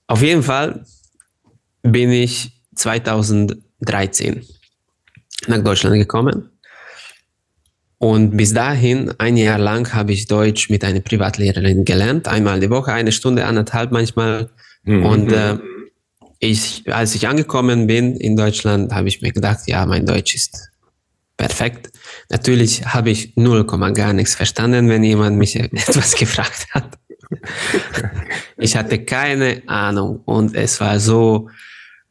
[0.10, 0.84] auf jeden Fall
[1.84, 4.43] bin ich 2013
[5.48, 6.50] nach Deutschland gekommen.
[8.00, 12.28] Und bis dahin, ein Jahr lang, habe ich Deutsch mit einer Privatlehrerin gelernt.
[12.28, 14.50] Einmal die Woche, eine Stunde, anderthalb manchmal.
[14.84, 15.06] Mhm.
[15.06, 15.58] Und äh,
[16.39, 20.69] ich, als ich angekommen bin in Deutschland, habe ich mir gedacht, ja, mein Deutsch ist
[21.38, 21.91] perfekt.
[22.30, 26.98] Natürlich habe ich null Komma gar nichts verstanden, wenn jemand mich etwas gefragt hat.
[28.58, 31.50] Ich hatte keine Ahnung und es war so,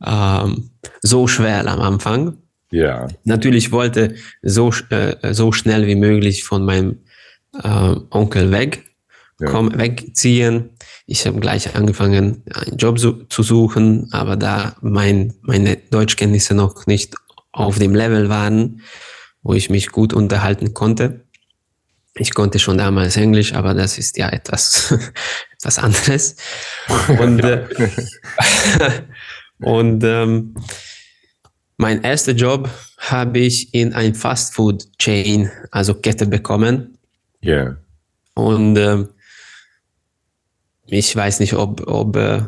[0.05, 0.71] ähm,
[1.03, 2.39] so schwer am Anfang.
[2.71, 3.09] Ja.
[3.25, 6.99] Natürlich wollte so, äh, so schnell wie möglich von meinem
[7.63, 8.85] äh, Onkel weg,
[9.41, 9.51] ja.
[9.51, 10.71] komm, wegziehen.
[11.07, 16.87] Ich habe gleich angefangen, einen Job zu, zu suchen, aber da mein, meine Deutschkenntnisse noch
[16.87, 17.15] nicht
[17.53, 18.83] auf dem Level waren,
[19.43, 21.25] wo ich mich gut unterhalten konnte.
[22.19, 24.93] Ich konnte schon damals Englisch, aber das ist ja etwas,
[25.53, 26.37] etwas anderes.
[27.19, 27.67] Und, äh,
[29.61, 30.55] und ähm,
[31.77, 36.99] mein erster Job habe ich in ein Fastfood-Chain, also Kette bekommen.
[37.41, 37.55] Ja.
[37.55, 37.77] Yeah.
[38.35, 39.09] Und ähm,
[40.87, 42.43] ich weiß nicht, ob, ob, äh,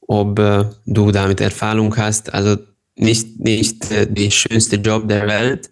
[0.00, 2.32] ob äh, du damit Erfahrung hast.
[2.32, 2.56] Also
[2.96, 5.70] nicht, nicht äh, der schönste Job der Welt,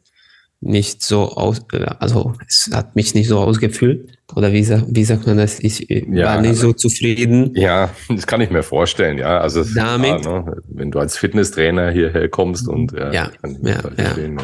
[0.60, 1.60] nicht so aus,
[2.00, 4.18] also es hat mich nicht so ausgefüllt.
[4.34, 5.58] Oder wie, wie sagt man das?
[5.60, 7.52] Ich ja, war nicht so zufrieden.
[7.54, 9.38] Ja, das kann ich mir vorstellen, ja.
[9.40, 10.56] Also damit, ja, ne?
[10.68, 14.28] wenn du als Fitnesstrainer hierher kommst und ja, ja, ja, ja.
[14.28, 14.36] Ne?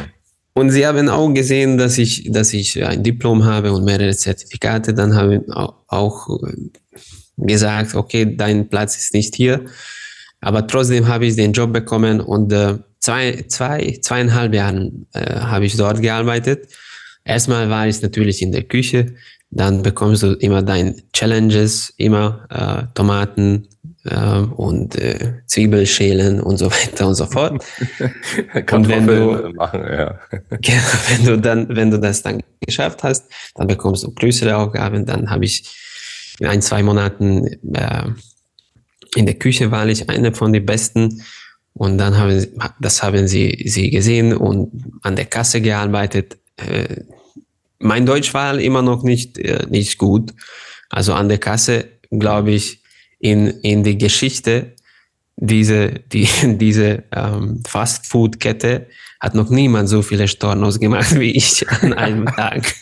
[0.53, 4.93] Und sie haben auch gesehen, dass ich, dass ich ein Diplom habe und mehrere Zertifikate.
[4.93, 6.29] Dann haben auch
[7.37, 9.65] gesagt, okay, dein Platz ist nicht hier.
[10.41, 15.65] Aber trotzdem habe ich den Job bekommen und äh, zwei, zwei, zweieinhalb Jahren äh, habe
[15.65, 16.67] ich dort gearbeitet.
[17.23, 19.15] Erstmal war ich natürlich in der Küche,
[19.49, 23.67] dann bekommst du immer deine Challenges, immer äh, Tomaten
[24.03, 27.53] äh, und äh, Zwiebelschälen und so weiter und so fort.
[28.71, 30.19] und wenn du, machen, ja.
[30.59, 35.05] wenn du dann, wenn du das dann geschafft hast, dann bekommst du größere Aufgaben.
[35.05, 35.63] Dann habe ich
[36.39, 38.03] in ein, zwei Monaten äh,
[39.15, 41.23] in der Küche war ich einer von den Besten.
[41.73, 46.37] Und dann haben sie, das haben sie, sie gesehen und an der Kasse gearbeitet.
[46.57, 47.01] Äh,
[47.79, 50.33] mein Deutsch war immer noch nicht, äh, nicht gut.
[50.89, 52.81] Also an der Kasse, glaube ich,
[53.19, 54.74] in, in die Geschichte
[55.37, 58.87] diese, die, diese ähm, Fastfood-Kette
[59.19, 62.73] hat noch niemand so viele Stornos gemacht wie ich an einem Tag.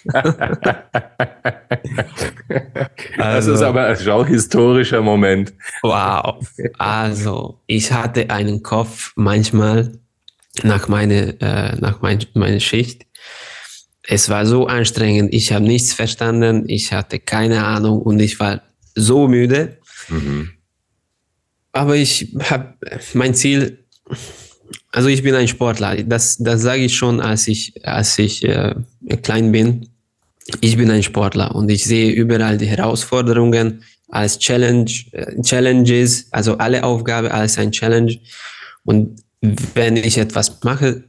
[3.17, 5.53] das ist also aber ein auch historischer Moment.
[5.83, 6.45] Wow.
[6.77, 9.99] Also, ich hatte einen Kopf manchmal
[10.63, 13.05] nach meiner, äh, nach mein, meiner Schicht.
[14.05, 15.33] Es war so anstrengend.
[15.33, 16.65] Ich habe nichts verstanden.
[16.67, 18.61] Ich hatte keine Ahnung und ich war
[18.95, 19.77] so müde.
[20.09, 20.51] Mhm.
[21.73, 22.75] Aber ich habe
[23.13, 23.79] mein Ziel,
[24.91, 26.01] also ich bin ein Sportler.
[26.03, 28.75] Das, das sage ich schon, als ich, als ich äh,
[29.21, 29.89] klein bin.
[30.61, 36.57] Ich bin ein Sportler und ich sehe überall die Herausforderungen als Challenge, äh, Challenges, also
[36.57, 38.19] alle Aufgaben als ein Challenge.
[38.85, 41.05] Und wenn ich etwas mache,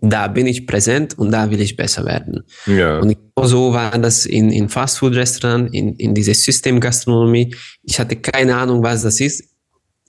[0.00, 2.44] da bin ich präsent und da will ich besser werden.
[2.66, 3.00] Ja.
[3.00, 7.54] Und so war das in, in Fastfood-Restaurant, in, in diese Systemgastronomie.
[7.82, 9.57] Ich hatte keine Ahnung, was das ist.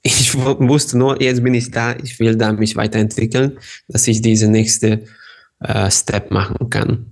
[0.02, 3.58] Ich wusste nur, jetzt bin ich da, ich will da mich weiterentwickeln,
[3.88, 5.04] dass ich diese nächste
[5.60, 7.06] äh, Step machen kann.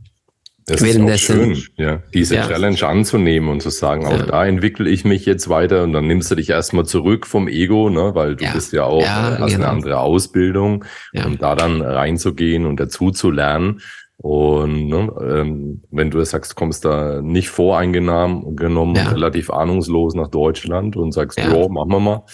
[0.69, 2.45] Das ist auch schön, ja, diese ja.
[2.45, 4.25] Challenge anzunehmen und zu sagen, auch ja.
[4.25, 7.89] da entwickle ich mich jetzt weiter und dann nimmst du dich erstmal zurück vom Ego,
[7.89, 8.51] ne, weil du ja.
[8.51, 9.63] bist ja auch, ja, hast genau.
[9.63, 10.83] eine andere Ausbildung,
[11.25, 13.79] um da dann reinzugehen und dazu zu lernen.
[14.17, 20.97] Und ne, ähm, wenn du sagst, kommst da nicht voreingenommen, genommen, relativ ahnungslos nach Deutschland
[20.97, 22.25] und sagst, ja, machen wir mal.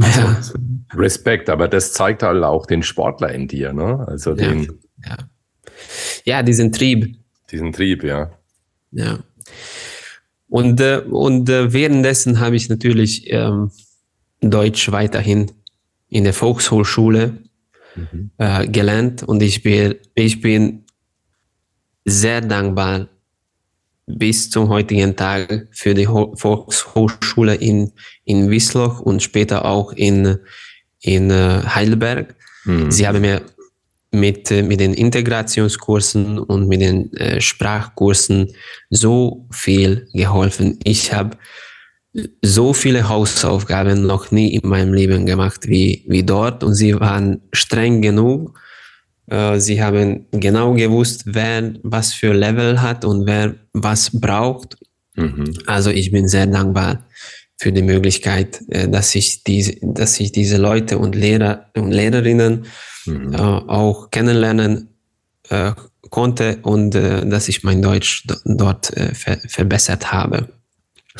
[0.00, 0.54] Also,
[0.94, 4.04] Respekt, aber das zeigt halt auch den Sportler in dir, ne?
[4.06, 4.78] Also den.
[5.04, 5.16] Ja,
[6.24, 7.18] ja diesen Trieb
[7.50, 8.30] diesen Trieb, ja.
[8.90, 9.18] Ja.
[10.48, 13.70] Und, äh, und äh, währenddessen habe ich natürlich ähm,
[14.40, 15.50] Deutsch weiterhin
[16.08, 17.38] in der Volkshochschule
[17.94, 18.30] mhm.
[18.38, 20.84] äh, gelernt und ich bin, ich bin
[22.04, 23.08] sehr dankbar
[24.08, 27.92] bis zum heutigen Tag für die Ho Volkshochschule in,
[28.24, 30.38] in Wiesloch und später auch in,
[31.00, 32.34] in äh, Heidelberg.
[32.64, 32.90] Mhm.
[32.90, 33.42] Sie haben mir
[34.10, 38.52] mit, äh, mit den Integrationskursen und mit den äh, Sprachkursen
[38.90, 40.78] so viel geholfen.
[40.84, 41.36] Ich habe
[42.42, 47.42] so viele Hausaufgaben noch nie in meinem Leben gemacht wie, wie dort und sie waren
[47.52, 48.58] streng genug.
[49.30, 54.78] Äh, sie haben genau gewusst, wer was für Level hat und wer was braucht.
[55.16, 55.54] Mhm.
[55.66, 57.04] Also ich bin sehr dankbar
[57.60, 62.66] für die Möglichkeit, äh, dass ich diese, dass ich diese Leute und Lehrer und Lehrerinnen
[63.06, 63.34] mhm.
[63.34, 64.88] äh, auch kennenlernen
[66.10, 70.50] konnte und dass ich mein Deutsch dort ver verbessert habe.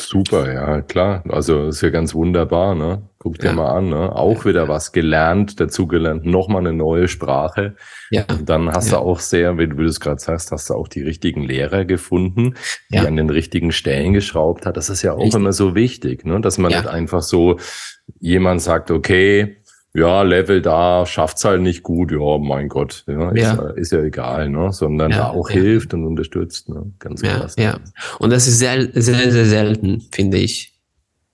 [0.01, 1.23] Super, ja, klar.
[1.29, 3.03] Also ist ja ganz wunderbar, ne?
[3.19, 3.53] Guck dir ja.
[3.53, 4.15] mal an, ne?
[4.15, 7.75] Auch wieder was gelernt, dazugelernt, nochmal eine neue Sprache.
[8.09, 8.25] Ja.
[8.29, 8.97] Und dann hast ja.
[8.97, 12.55] du auch sehr, wie du es gerade sagst, hast du auch die richtigen Lehrer gefunden,
[12.89, 13.05] die ja.
[13.05, 14.77] an den richtigen Stellen geschraubt hat.
[14.77, 15.35] Das ist ja auch Richtig.
[15.35, 16.39] immer so wichtig, ne?
[16.41, 17.57] Dass man nicht einfach so
[18.19, 19.58] jemand sagt, okay,
[19.93, 23.53] ja, Level da, schafft's halt nicht gut, ja, mein Gott, ja, ja.
[23.53, 24.71] Ist, ist, ja egal, ne?
[24.71, 26.69] sondern ja, auch hilft und unterstützt.
[26.69, 26.91] Ne?
[26.99, 27.55] Ganz ja, krass.
[27.57, 27.79] Ja.
[28.19, 30.75] Und das ist sehr, sehr, sehr selten, finde ich.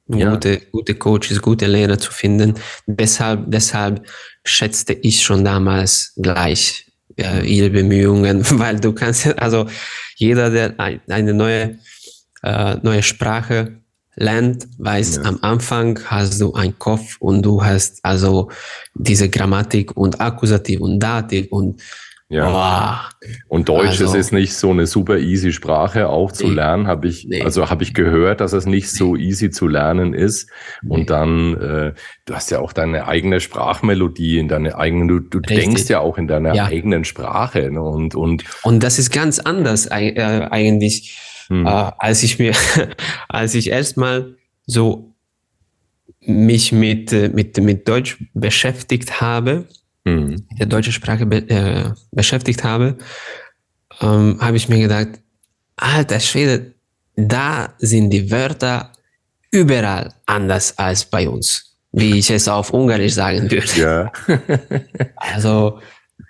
[0.08, 2.54] Gute, gute Coaches, gute Lehrer zu finden.
[2.86, 4.06] Deshalb, deshalb
[4.44, 9.68] schätzte ich schon damals gleich äh, ihre Bemühungen, weil du kannst, also
[10.16, 11.80] jeder, der eine neue,
[12.44, 13.82] äh, neue Sprache
[14.16, 15.24] lernt, weiß, ja.
[15.24, 18.50] am Anfang hast du einen Kopf und du hast also
[18.94, 21.82] diese Grammatik und Akkusativ und Dativ und
[22.28, 23.08] ja.
[23.22, 23.26] Oh.
[23.50, 27.08] Und Deutsch also, ist nicht so eine super easy Sprache auch zu nee, lernen, habe
[27.08, 28.98] ich nee, also habe ich gehört, dass es nicht nee.
[28.98, 30.50] so easy zu lernen ist.
[30.88, 31.94] Und dann äh,
[32.26, 36.18] du hast ja auch deine eigene Sprachmelodie in deine eigenen du, du denkst ja auch
[36.18, 36.66] in deiner ja.
[36.66, 37.82] eigenen Sprache ne?
[37.82, 41.66] und und und das ist ganz anders äh, eigentlich hm.
[41.66, 42.54] Äh, als ich mir,
[43.30, 45.14] als ich erstmal so
[46.22, 49.68] mich mit, äh, mit, mit Deutsch beschäftigt habe,
[50.06, 50.48] hm.
[50.58, 52.98] der deutschen Sprache be, äh, beschäftigt habe,
[54.02, 55.20] ähm, habe ich mir gedacht,
[55.76, 56.74] alter Schwede,
[57.16, 58.92] da sind die Wörter
[59.52, 63.80] überall anders als bei uns, wie ich es auf Ungarisch sagen würde.
[63.80, 64.12] Ja.
[65.16, 65.80] also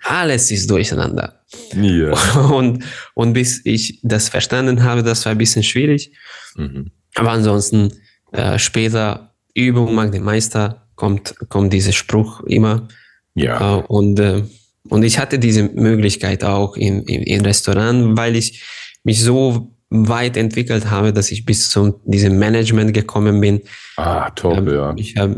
[0.02, 1.40] alles ist durcheinander.
[1.74, 2.12] Ja.
[2.50, 6.12] Und, und bis ich das verstanden habe, das war ein bisschen schwierig.
[6.56, 6.90] Mhm.
[7.14, 7.92] Aber ansonsten
[8.32, 12.88] äh, später Übung mag den Meister, kommt, kommt dieser Spruch immer.
[13.34, 13.78] Ja.
[13.78, 14.42] Äh, und, äh,
[14.88, 18.64] und ich hatte diese Möglichkeit auch im, im, im Restaurant, weil ich
[19.04, 23.62] mich so weit entwickelt habe, dass ich bis zu diesem Management gekommen bin.
[23.96, 24.94] Ah, top, ähm, ja.
[24.96, 25.36] Ich, hab,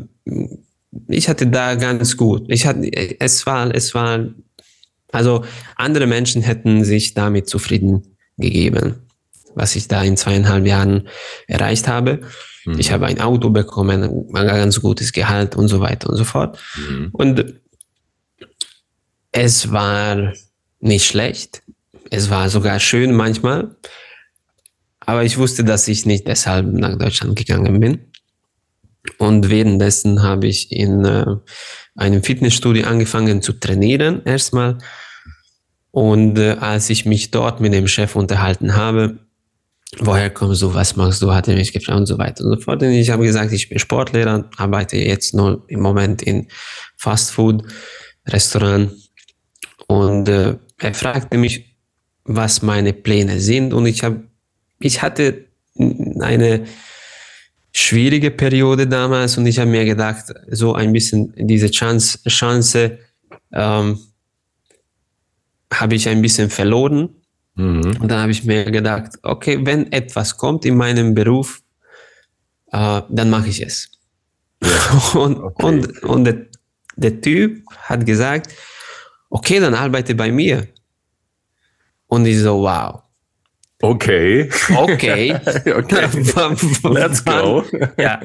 [1.09, 2.47] ich hatte da ganz gut.
[2.49, 4.27] Ich hatte, es war, es war
[5.13, 5.45] also
[5.77, 9.05] andere Menschen hätten sich damit zufrieden gegeben.
[9.55, 11.09] was ich da in zweieinhalb Jahren
[11.49, 12.21] erreicht habe.
[12.65, 12.79] Mhm.
[12.79, 16.59] Ich habe ein Auto bekommen, ein ganz gutes Gehalt und so weiter und so fort.
[16.77, 17.09] Mhm.
[17.13, 17.61] Und
[19.33, 20.33] es war
[20.79, 21.63] nicht schlecht.
[22.11, 23.77] Es war sogar schön manchmal.
[25.01, 28.13] Aber ich wusste, dass ich nicht deshalb nach Deutschland gegangen bin.
[29.19, 31.25] Und währenddessen habe ich in äh,
[31.95, 34.79] einem Fitnessstudio angefangen zu trainieren erstmal.
[35.91, 39.19] Und äh, als ich mich dort mit dem Chef unterhalten habe,
[39.99, 42.61] woher kommst du, was machst du, hat er mich gefragt und so weiter und so
[42.61, 42.83] fort.
[42.83, 46.49] Und ich habe gesagt, ich bin Sportlehrer, arbeite jetzt nur im Moment in
[46.97, 47.65] Fastfood,
[48.27, 48.93] Restaurant.
[49.87, 51.77] Und äh, er fragte mich,
[52.25, 53.73] was meine Pläne sind.
[53.73, 54.25] Und ich habe,
[54.81, 55.47] ich hatte
[56.21, 56.65] eine
[57.79, 62.99] schwierige Periode damals und ich habe mir gedacht, so ein bisschen diese Chance, Chance
[63.53, 63.99] ähm,
[65.73, 67.11] habe ich ein bisschen verloren.
[67.55, 67.97] Mhm.
[68.01, 71.61] Und dann habe ich mir gedacht, okay, wenn etwas kommt in meinem Beruf,
[72.73, 73.91] äh, dann mache ich es.
[74.63, 74.71] Ja.
[75.15, 75.67] und, okay.
[75.67, 76.47] und, und der,
[76.97, 78.53] der Typ hat gesagt,
[79.31, 80.67] okay, dann arbeite bei mir.
[82.09, 83.03] Und ich so, wow.
[83.81, 84.51] Okay.
[84.77, 85.35] Okay.
[85.73, 86.01] okay.
[86.83, 87.65] Let's go.
[87.71, 88.21] Wann, ja.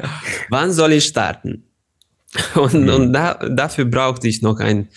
[0.50, 1.64] Wann soll ich starten?
[2.56, 2.90] Und, mhm.
[2.90, 4.90] und da, dafür brauchte ich noch ein,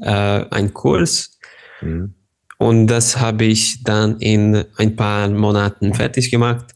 [0.00, 1.38] äh, einen Kurs.
[1.80, 2.14] Mhm.
[2.58, 6.66] Und das habe ich dann in ein paar Monaten fertig gemacht.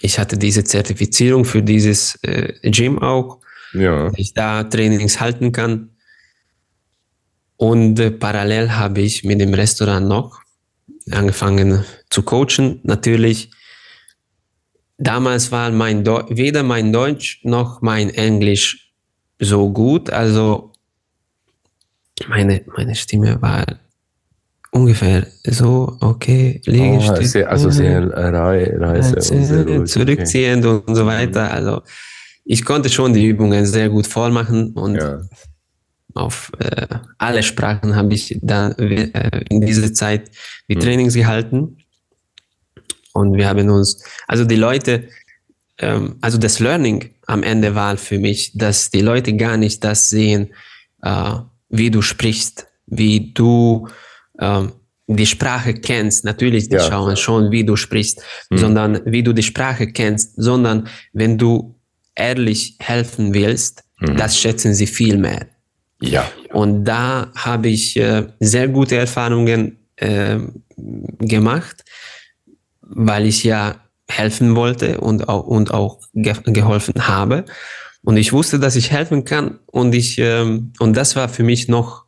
[0.00, 3.40] Ich hatte diese Zertifizierung für dieses äh, Gym auch,
[3.72, 4.10] ja.
[4.10, 5.90] dass ich da Trainings halten kann.
[7.56, 10.43] Und äh, parallel habe ich mit dem Restaurant noch
[11.10, 12.80] angefangen zu coachen.
[12.82, 13.50] Natürlich,
[14.98, 18.92] damals war mein Deu weder mein Deutsch noch mein Englisch
[19.38, 20.10] so gut.
[20.10, 20.72] Also
[22.28, 23.64] meine, meine Stimme war
[24.70, 27.20] ungefähr so, okay, Liegestütze.
[27.20, 30.84] Oh, sehr, also sehr leise und zurückziehend okay.
[30.86, 31.50] und so weiter.
[31.50, 31.82] Also
[32.44, 35.20] ich konnte schon die Übungen sehr gut vormachen und ja
[36.14, 36.86] auf äh,
[37.18, 40.30] alle Sprachen habe ich da äh, in dieser Zeit
[40.68, 40.80] die mhm.
[40.80, 41.78] Trainings gehalten.
[43.12, 45.08] Und wir haben uns, also die Leute,
[45.78, 50.08] ähm, also das Learning am Ende war für mich, dass die Leute gar nicht das
[50.10, 50.54] sehen,
[51.02, 51.34] äh,
[51.68, 53.88] wie du sprichst, wie du
[54.38, 54.72] ähm,
[55.06, 56.24] die Sprache kennst.
[56.24, 56.88] Natürlich, die ja.
[56.88, 58.58] schauen schon, wie du sprichst, mhm.
[58.58, 61.74] sondern wie du die Sprache kennst, sondern wenn du
[62.14, 64.16] ehrlich helfen willst, mhm.
[64.16, 65.46] das schätzen sie viel mehr.
[66.10, 66.30] Ja.
[66.52, 70.38] Und da habe ich äh, sehr gute Erfahrungen äh,
[70.76, 71.84] gemacht,
[72.80, 73.76] weil ich ja
[74.08, 77.44] helfen wollte und auch, und auch ge geholfen habe.
[78.02, 81.68] Und ich wusste, dass ich helfen kann und ich, ähm, und das war für mich
[81.68, 82.04] noch,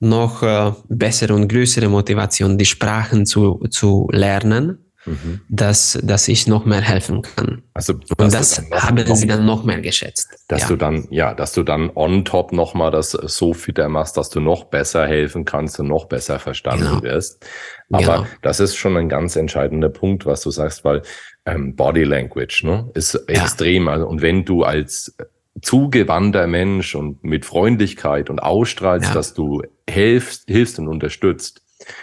[0.00, 5.40] noch äh, bessere und größere Motivation, die Sprachen zu, zu lernen mhm.
[5.48, 7.62] dass, dass ich noch mehr helfen kann.
[7.74, 10.44] Also, und das haben sie dann noch mehr geschätzt.
[10.48, 10.68] Dass ja.
[10.68, 14.40] du dann, ja, dass du dann on top nochmal das so fitter machst, dass du
[14.40, 17.02] noch besser helfen kannst und noch besser verstanden genau.
[17.02, 17.46] wirst.
[17.90, 18.26] Aber genau.
[18.42, 21.02] das ist schon ein ganz entscheidender Punkt, was du sagst, weil
[21.46, 23.42] ähm, Body Language ne, ist ja.
[23.42, 23.88] extrem.
[23.88, 25.16] Also, und wenn du als
[25.62, 29.14] zugewandter Mensch und mit Freundlichkeit und ausstrahlst, ja.
[29.14, 31.62] dass du hilfst, hilfst und unterstützt,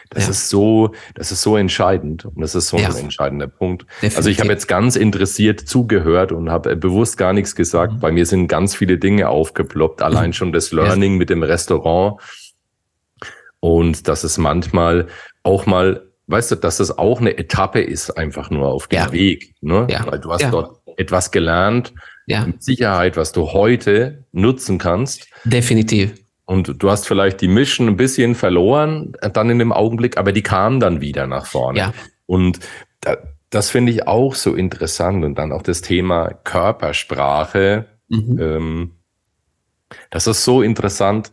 [0.10, 0.30] das ja.
[0.32, 2.90] ist so, das ist so entscheidend und das ist so ja.
[2.90, 3.84] ein entscheidender Punkt.
[3.84, 4.18] Definitiv.
[4.18, 7.94] Also ich habe jetzt ganz interessiert zugehört und habe bewusst gar nichts gesagt.
[7.94, 8.00] Mhm.
[8.00, 10.34] Bei mir sind ganz viele Dinge aufgeploppt, allein mhm.
[10.34, 11.18] schon das Learning ja.
[11.18, 12.22] mit dem Restaurant
[13.60, 15.08] und dass es manchmal
[15.44, 19.56] auch mal, weißt du, dass das auch eine Etappe ist, einfach nur auf dem Weg,
[19.62, 19.88] ne?
[19.90, 20.06] Ja.
[20.06, 21.94] Weil du hast dort etwas gelernt,
[22.28, 25.28] mit Sicherheit, was du heute nutzen kannst.
[25.46, 26.14] Definitiv.
[26.46, 30.32] Und du hast vielleicht die Mission ein bisschen verloren, äh, dann in dem Augenblick, aber
[30.32, 31.80] die kamen dann wieder nach vorne.
[31.80, 31.94] Ja.
[32.26, 32.60] Und
[33.02, 33.18] da,
[33.50, 35.24] das finde ich auch so interessant.
[35.24, 37.86] Und dann auch das Thema Körpersprache.
[38.10, 38.40] Mhm.
[38.40, 38.92] Ähm,
[40.10, 41.32] das ist so interessant.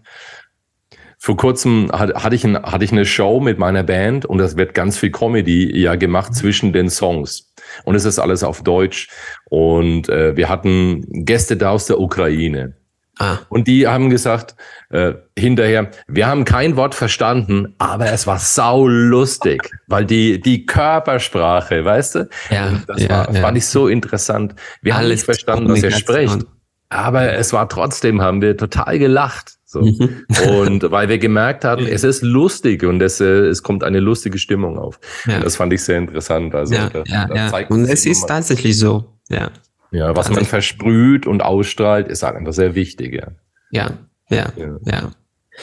[1.23, 4.73] Vor kurzem hatte ich, ein, hatte ich eine Show mit meiner Band und das wird
[4.73, 6.35] ganz viel Comedy ja gemacht mhm.
[6.35, 7.53] zwischen den Songs.
[7.85, 9.09] Und es ist alles auf Deutsch.
[9.51, 12.80] Und äh, wir hatten Gäste da aus der Ukraine.
[13.19, 13.39] Ah.
[13.49, 14.55] Und die haben gesagt,
[14.89, 20.65] äh, hinterher, wir haben kein Wort verstanden, aber es war sau lustig, weil die, die
[20.65, 22.29] Körpersprache, weißt du?
[22.51, 23.41] Ja, das ja, war, ja.
[23.41, 24.55] fand ich so interessant.
[24.81, 26.47] Wir Alles haben nicht verstanden, was er spricht.
[26.89, 29.55] Aber es war trotzdem, haben wir total gelacht.
[29.65, 29.83] So.
[29.83, 30.25] Mhm.
[30.59, 34.39] Und weil wir gemerkt haben, es ist lustig und es, äh, es kommt eine lustige
[34.39, 34.99] Stimmung auf.
[35.27, 35.39] Ja.
[35.39, 36.53] Das fand ich sehr interessant.
[36.57, 37.67] Also ja, da, ja, da ja.
[37.69, 39.17] Und es ist tatsächlich so.
[39.29, 39.51] Ja.
[39.93, 43.15] Ja, was man versprüht und ausstrahlt, ist halt einfach sehr wichtig.
[43.15, 43.29] Ja,
[43.71, 43.91] ja,
[44.29, 44.53] ja.
[44.57, 44.79] ja.
[44.87, 45.11] ja.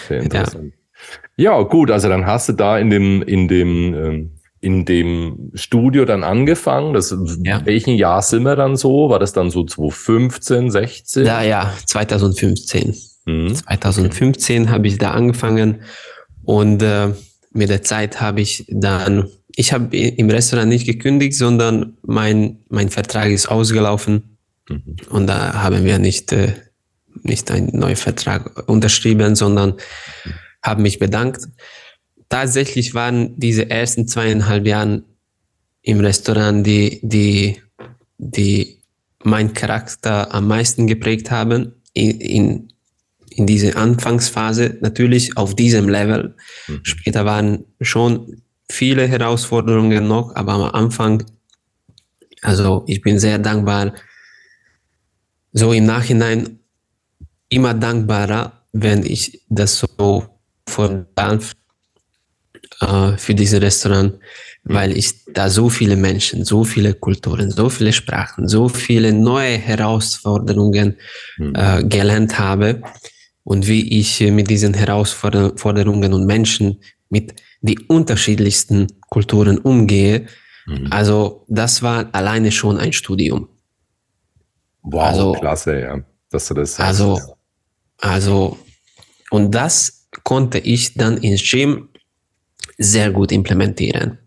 [0.08, 0.74] Sehr interessant.
[1.38, 1.58] Ja.
[1.58, 6.06] ja, gut, also dann hast du da in dem, in dem ähm, in dem Studio
[6.06, 6.94] dann angefangen?
[6.94, 7.66] Das, ja.
[7.66, 9.10] Welchen Jahr sind wir dann so?
[9.10, 11.26] War das dann so 2015, 16?
[11.26, 12.96] Ja, ja, 2015.
[13.26, 13.56] Mhm.
[13.56, 14.72] 2015 okay.
[14.72, 15.82] habe ich da angefangen
[16.44, 17.10] und äh,
[17.52, 19.30] mit der Zeit habe ich dann,
[19.60, 24.38] ich habe im Restaurant nicht gekündigt, sondern mein, mein Vertrag ist ausgelaufen
[24.70, 24.98] mhm.
[25.10, 26.54] und da haben wir nicht, äh,
[27.24, 30.34] nicht einen neuen Vertrag unterschrieben, sondern mhm.
[30.62, 31.48] haben mich bedankt
[32.30, 35.04] tatsächlich waren diese ersten zweieinhalb Jahren
[35.82, 37.62] im Restaurant, die, die,
[38.18, 38.80] die
[39.24, 42.68] mein Charakter am meisten geprägt haben, in, in,
[43.30, 46.36] in dieser Anfangsphase, natürlich auf diesem Level.
[46.68, 46.80] Mhm.
[46.84, 51.24] Später waren schon viele Herausforderungen noch, aber am Anfang,
[52.42, 53.94] also ich bin sehr dankbar,
[55.54, 56.60] so im Nachhinein
[57.50, 60.26] immer dankbarer, wenn ich das so
[60.68, 61.56] von darf,
[62.82, 64.20] äh, für dieses Restaurant,
[64.64, 69.58] weil ich da so viele Menschen, so viele Kulturen, so viele Sprachen, so viele neue
[69.58, 70.98] Herausforderungen
[71.38, 71.56] mhm.
[71.56, 72.82] äh, gelernt habe
[73.44, 80.28] und wie ich mit diesen Herausforderungen und Menschen mit die unterschiedlichsten Kulturen umgehe.
[80.66, 80.88] Mhm.
[80.92, 83.50] Also das war alleine schon ein Studium.
[84.82, 86.00] Wow, also, klasse, ja,
[86.30, 86.88] dass du das sagst.
[86.88, 87.20] Also,
[88.00, 88.58] also,
[89.32, 91.90] und das konnte ich dann ins Gym
[92.78, 94.20] sehr gut implementieren.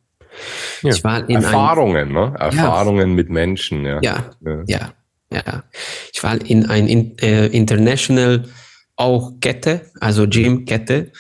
[0.83, 0.91] Ja.
[0.95, 2.35] Ich war in Erfahrungen, ein, ne?
[2.39, 3.15] Erfahrungen ja.
[3.15, 4.01] mit Menschen, ja.
[4.03, 4.31] ja.
[4.41, 4.93] Ja, ja,
[5.47, 5.65] ja.
[6.13, 8.45] Ich war in ein in, äh, International
[8.97, 11.13] auch Kette, also Gym-Kette.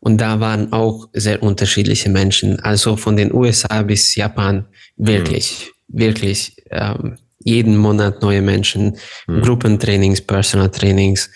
[0.00, 2.58] Und da waren auch sehr unterschiedliche Menschen.
[2.60, 6.00] Also von den USA bis Japan wirklich, mhm.
[6.00, 8.96] wirklich ähm, jeden Monat neue Menschen,
[9.26, 9.42] mhm.
[9.42, 11.30] Gruppentrainings, Personal Trainings.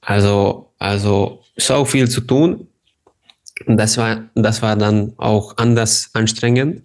[0.00, 2.68] Also, also so viel zu tun.
[3.66, 6.84] Und das war, das war dann auch anders anstrengend.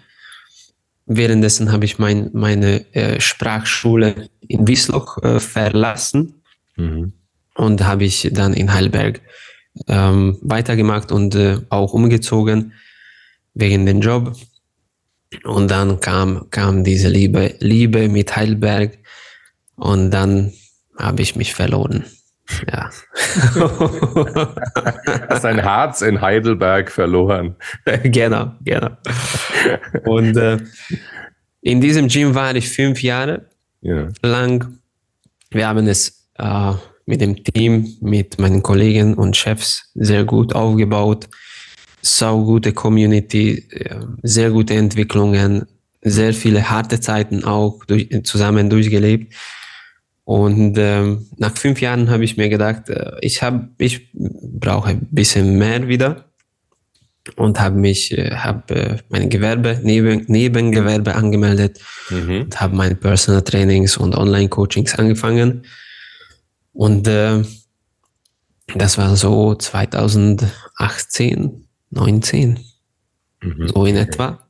[1.05, 6.41] Währenddessen habe ich mein, meine äh, Sprachschule in Wiesloch äh, verlassen
[6.75, 7.13] mhm.
[7.55, 9.21] und habe ich dann in Heidelberg
[9.87, 12.73] ähm, weitergemacht und äh, auch umgezogen
[13.53, 14.35] wegen dem Job.
[15.43, 18.97] Und dann kam, kam diese Liebe, Liebe mit Heidelberg
[19.75, 20.53] und dann
[20.97, 22.05] habe ich mich verloren.
[22.71, 22.89] Ja.
[25.29, 27.55] Hast dein Herz in Heidelberg verloren.
[28.03, 28.91] genau, genau.
[30.05, 30.57] Und äh,
[31.61, 33.47] in diesem Gym war ich fünf Jahre
[33.81, 34.07] ja.
[34.21, 34.79] lang.
[35.51, 36.73] Wir haben es äh,
[37.07, 41.27] mit dem Team, mit meinen Kollegen und Chefs sehr gut aufgebaut.
[42.01, 43.67] Sau gute Community,
[44.21, 45.65] sehr gute Entwicklungen,
[46.01, 49.33] sehr viele harte Zeiten auch durch, zusammen durchgelebt.
[50.25, 55.07] Und ähm, nach fünf Jahren habe ich mir gedacht, äh, ich habe, ich brauche ein
[55.09, 56.25] bisschen mehr wieder
[57.37, 61.79] und habe mich, äh, habe äh, mein Gewerbe, neben, Nebengewerbe angemeldet
[62.09, 62.41] mhm.
[62.41, 65.63] und habe meine Personal Trainings und Online Coachings angefangen.
[66.77, 67.43] Und äh,
[68.75, 72.59] das war so 2018, 19,
[73.41, 73.67] mhm.
[73.67, 74.47] so in etwa.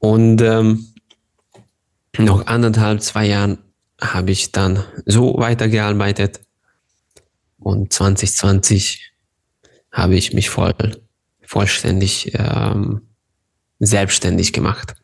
[0.00, 0.92] Und ähm,
[2.18, 3.58] noch anderthalb, zwei Jahren
[4.00, 6.40] habe ich dann so weitergearbeitet
[7.60, 9.12] und 2020
[9.92, 10.74] habe ich mich voll,
[11.42, 13.02] vollständig ähm,
[13.78, 14.99] selbstständig gemacht.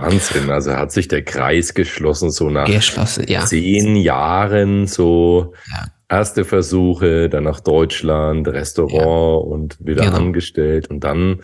[0.00, 3.44] Wahnsinn, also hat sich der Kreis geschlossen, so nach geschlossen, ja.
[3.44, 5.86] zehn Jahren, so ja.
[6.08, 9.52] erste Versuche, dann nach Deutschland, Restaurant ja.
[9.52, 10.16] und wieder genau.
[10.16, 11.40] angestellt und dann,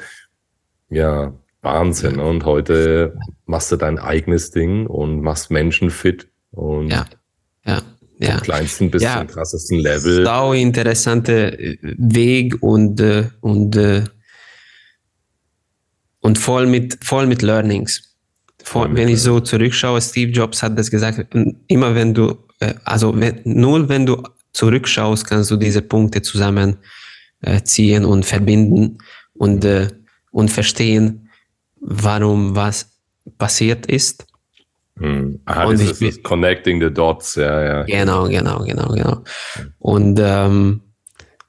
[0.89, 1.33] ja,
[1.63, 2.19] Wahnsinn.
[2.19, 7.07] Und heute machst du dein eigenes Ding und machst Menschen fit und ja,
[7.65, 7.83] ja.
[8.21, 8.33] Ja.
[8.33, 10.25] Vom kleinsten bis zum krassesten Level.
[10.25, 14.05] Sau interessante äh, Weg und, äh, und, äh,
[16.21, 18.10] und voll mit, voll mit Learnings.
[18.71, 21.27] Voll, wenn ich so zurückschaue, Steve Jobs hat das gesagt,
[21.67, 22.37] immer wenn du,
[22.85, 28.99] also wenn, nur wenn du zurückschaust, kannst du diese Punkte zusammenziehen und verbinden
[29.35, 29.67] und,
[30.31, 31.29] und verstehen,
[31.81, 32.91] warum was
[33.39, 34.27] passiert ist
[35.01, 35.41] hm.
[35.47, 37.83] Aha, und das ist Connecting the Dots, ja, ja.
[37.85, 39.25] Genau, genau, genau, genau.
[39.79, 40.83] Und ähm,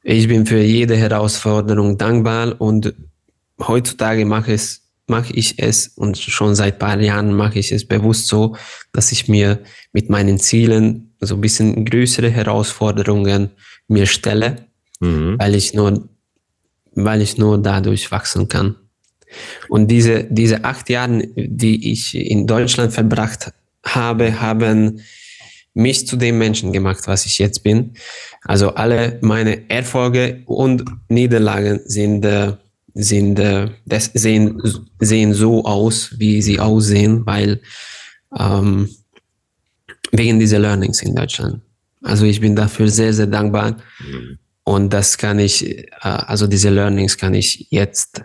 [0.04, 2.94] ich bin für jede Herausforderung dankbar und
[3.60, 4.81] heutzutage mache es,
[5.12, 8.56] mache ich es und schon seit paar Jahren mache ich es bewusst so,
[8.94, 9.60] dass ich mir
[9.94, 13.52] mit meinen Zielen so ein bisschen größere Herausforderungen
[13.88, 14.66] mir stelle,
[15.00, 15.36] mhm.
[15.38, 16.10] weil ich nur,
[16.94, 18.76] weil ich nur dadurch wachsen kann.
[19.70, 23.54] Und diese, diese acht Jahre, die ich in Deutschland verbracht
[23.84, 25.02] habe, haben
[25.74, 27.94] mich zu dem Menschen gemacht, was ich jetzt bin.
[28.44, 32.54] Also alle meine Erfolge und Niederlagen sind äh,
[32.94, 34.62] sind, äh, das sehen,
[35.00, 37.62] sehen so aus, wie sie aussehen, weil
[38.38, 38.90] ähm,
[40.12, 41.62] wegen dieser Learnings in Deutschland.
[42.04, 43.78] Also ich bin dafür sehr, sehr dankbar.
[44.00, 44.38] Mhm.
[44.64, 48.24] Und das kann ich, äh, also diese Learnings kann ich jetzt,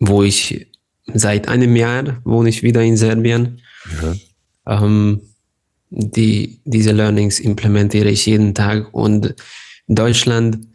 [0.00, 0.66] wo ich
[1.12, 3.60] seit einem Jahr wohne ich wieder in Serbien,
[4.02, 4.80] ja.
[4.80, 5.20] ähm,
[5.90, 9.34] die, diese Learnings implementiere ich jeden Tag und
[9.86, 10.66] Deutschland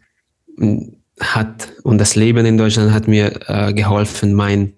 [1.22, 4.74] hat und das Leben in Deutschland hat mir äh, geholfen, mein,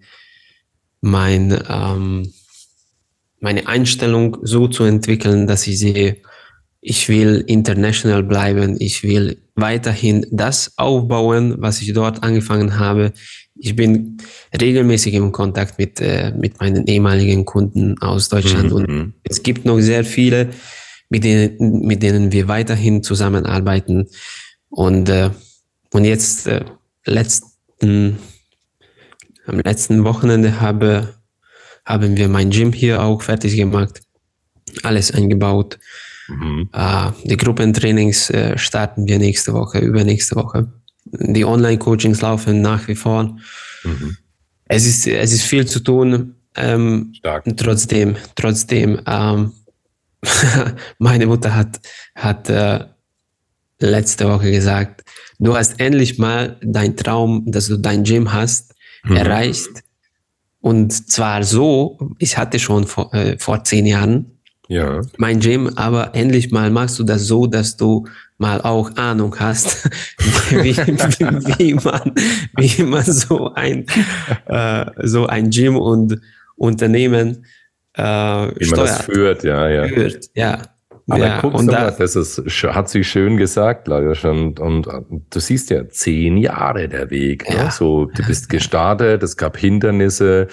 [1.00, 2.32] mein, ähm,
[3.40, 6.18] meine Einstellung so zu entwickeln, dass ich sehe,
[6.80, 13.12] ich will international bleiben, ich will weiterhin das aufbauen, was ich dort angefangen habe.
[13.56, 14.18] Ich bin
[14.60, 18.76] regelmäßig im Kontakt mit, äh, mit meinen ehemaligen Kunden aus Deutschland mhm.
[18.76, 19.14] und mhm.
[19.22, 20.50] es gibt noch sehr viele,
[21.08, 24.08] mit denen, mit denen wir weiterhin zusammenarbeiten.
[24.68, 25.30] Und, äh,
[25.94, 26.64] und jetzt äh,
[27.06, 28.18] letzten,
[29.46, 31.14] am letzten Wochenende habe,
[31.84, 34.00] haben wir mein Gym hier auch fertig gemacht,
[34.82, 35.78] alles eingebaut.
[36.26, 36.68] Mhm.
[36.74, 40.66] Uh, die Gruppentrainings uh, starten wir nächste Woche, übernächste Woche.
[41.04, 43.38] Die Online-Coachings laufen nach wie vor.
[43.84, 44.16] Mhm.
[44.64, 46.34] Es, ist, es ist viel zu tun.
[46.56, 47.44] Ähm, Stark.
[47.56, 49.52] Trotzdem, trotzdem, ähm,
[50.98, 51.80] meine Mutter hat,
[52.16, 52.84] hat äh,
[53.80, 55.02] letzte Woche gesagt,
[55.38, 59.16] du hast endlich mal dein Traum, dass du dein Gym hast, mhm.
[59.16, 59.70] erreicht.
[60.60, 65.02] Und zwar so, ich hatte schon vor, äh, vor zehn Jahren ja.
[65.18, 68.06] mein Gym, aber endlich mal machst du das so, dass du
[68.38, 69.84] mal auch Ahnung hast,
[70.50, 72.12] wie, wie, man,
[72.56, 73.86] wie man so ein,
[74.46, 76.20] äh, so ein Gym und
[76.56, 77.44] Unternehmen
[77.94, 79.88] äh, wie man das führt, ja, ja.
[79.88, 80.62] Führt, ja.
[81.08, 84.58] Aber ja, guckst du mal, das ist, hat sie schön gesagt, leider schon.
[84.58, 87.48] Und, und du siehst ja, zehn Jahre der Weg.
[87.48, 87.56] Ne?
[87.56, 87.64] Ja.
[87.64, 87.70] Ne?
[87.70, 90.48] So, du bist gestartet, es gab Hindernisse,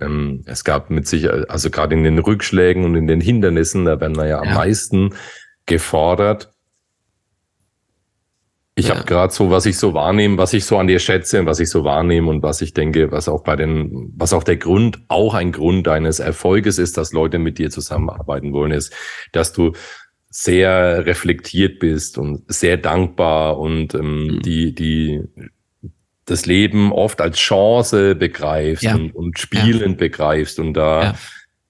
[0.00, 4.00] ähm, es gab mit sich, also gerade in den Rückschlägen und in den Hindernissen, da
[4.00, 4.48] werden wir ja, ja.
[4.48, 5.14] am meisten
[5.66, 6.52] gefordert.
[8.78, 8.94] Ich ja.
[8.94, 11.70] habe gerade so, was ich so wahrnehme, was ich so an dir schätze, was ich
[11.70, 15.32] so wahrnehme und was ich denke, was auch bei den, was auch der Grund, auch
[15.32, 18.92] ein Grund deines Erfolges ist, dass Leute mit dir zusammenarbeiten wollen, ist,
[19.32, 19.72] dass du
[20.28, 24.42] sehr reflektiert bist und sehr dankbar und ähm, mhm.
[24.42, 25.22] die, die
[26.26, 28.94] das Leben oft als Chance begreifst ja.
[28.94, 30.06] und, und spielend ja.
[30.06, 31.16] begreifst und da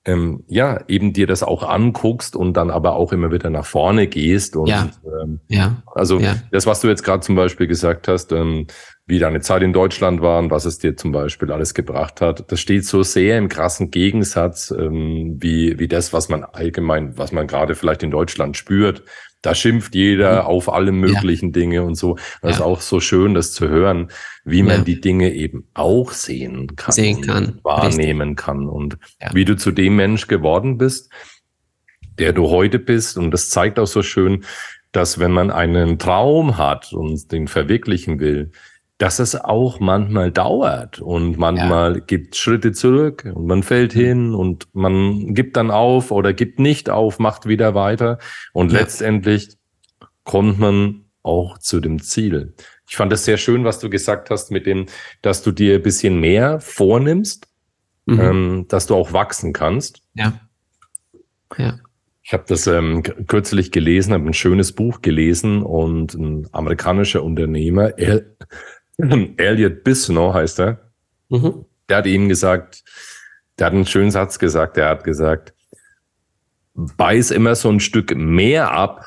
[0.07, 4.07] ähm, ja, eben dir das auch anguckst und dann aber auch immer wieder nach vorne
[4.07, 4.57] gehst.
[4.57, 4.89] Und ja.
[5.23, 5.83] Ähm, ja.
[5.95, 6.37] also ja.
[6.53, 8.69] das, was du jetzt gerade zum Beispiel gesagt hast, ähm,
[9.07, 12.51] wie deine Zeit in Deutschland war und was es dir zum Beispiel alles gebracht hat,
[12.51, 17.33] das steht so sehr im krassen Gegensatz, ähm, wie, wie das, was man allgemein, was
[17.33, 19.03] man gerade vielleicht in Deutschland spürt.
[19.47, 20.49] Da schimpft jeder mhm.
[20.49, 21.53] auf alle möglichen ja.
[21.53, 22.17] Dinge und so.
[22.43, 22.51] Das ja.
[22.51, 24.09] ist auch so schön, das zu hören,
[24.45, 27.61] wie man die Dinge eben auch sehen kann, sehen kann.
[27.63, 28.45] wahrnehmen Richtig.
[28.45, 28.99] kann und
[29.33, 31.13] wie du zu dem Mensch geworden bist,
[32.19, 33.19] der du heute bist.
[33.19, 34.43] Und das zeigt auch so schön,
[34.91, 38.51] dass wenn man einen Traum hat und den verwirklichen will,
[38.99, 42.01] dass es auch manchmal dauert und manchmal ja.
[42.01, 44.01] gibt Schritte zurück und man fällt mhm.
[44.01, 48.19] hin und man gibt dann auf oder gibt nicht auf, macht wieder weiter
[48.53, 48.81] und ja.
[48.81, 49.57] letztendlich
[50.25, 52.55] kommt man auch zu dem Ziel.
[52.89, 54.87] Ich fand es sehr schön, was du gesagt hast mit dem,
[55.21, 57.49] dass du dir ein bisschen mehr vornimmst,
[58.07, 58.21] mhm.
[58.21, 60.03] ähm, dass du auch wachsen kannst.
[60.15, 60.41] Ja.
[61.59, 61.79] Ja.
[62.23, 67.99] Ich habe das ähm, kürzlich gelesen, habe ein schönes Buch gelesen und ein amerikanischer Unternehmer,
[67.99, 68.25] er,
[69.37, 70.91] Elliot Bisnow heißt er.
[71.29, 71.65] Mhm.
[71.89, 72.85] Der hat ihm gesagt,
[73.59, 75.55] der hat einen schönen Satz gesagt, der hat gesagt,
[76.75, 79.07] beiß immer so ein Stück mehr ab,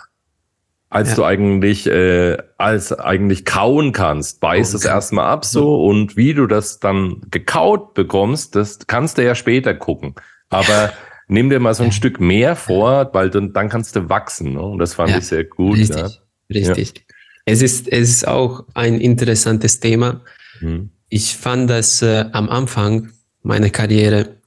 [0.90, 1.16] als ja.
[1.16, 4.40] du eigentlich, äh, als eigentlich kauen kannst.
[4.40, 5.90] Beiß es erstmal ab so mhm.
[5.90, 10.16] und wie du das dann gekaut bekommst, das kannst du ja später gucken.
[10.50, 10.92] Aber
[11.28, 11.94] nimm dir mal so ein ja.
[11.94, 14.54] Stück mehr vor, weil dann, dann kannst du wachsen.
[14.54, 14.62] Ne?
[14.62, 15.78] Und das fand ich sehr gut.
[15.78, 17.06] Richtig, richtig.
[17.50, 20.22] Es ist, es ist auch ein interessantes Thema.
[20.62, 20.92] Mhm.
[21.10, 23.10] Ich fand das äh, am Anfang
[23.42, 24.38] meiner Karriere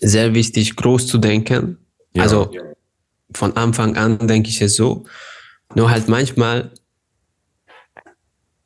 [0.00, 1.78] sehr wichtig, groß zu denken.
[2.14, 2.24] Ja.
[2.24, 2.52] Also
[3.32, 5.06] von Anfang an denke ich es so.
[5.74, 6.70] Nur halt manchmal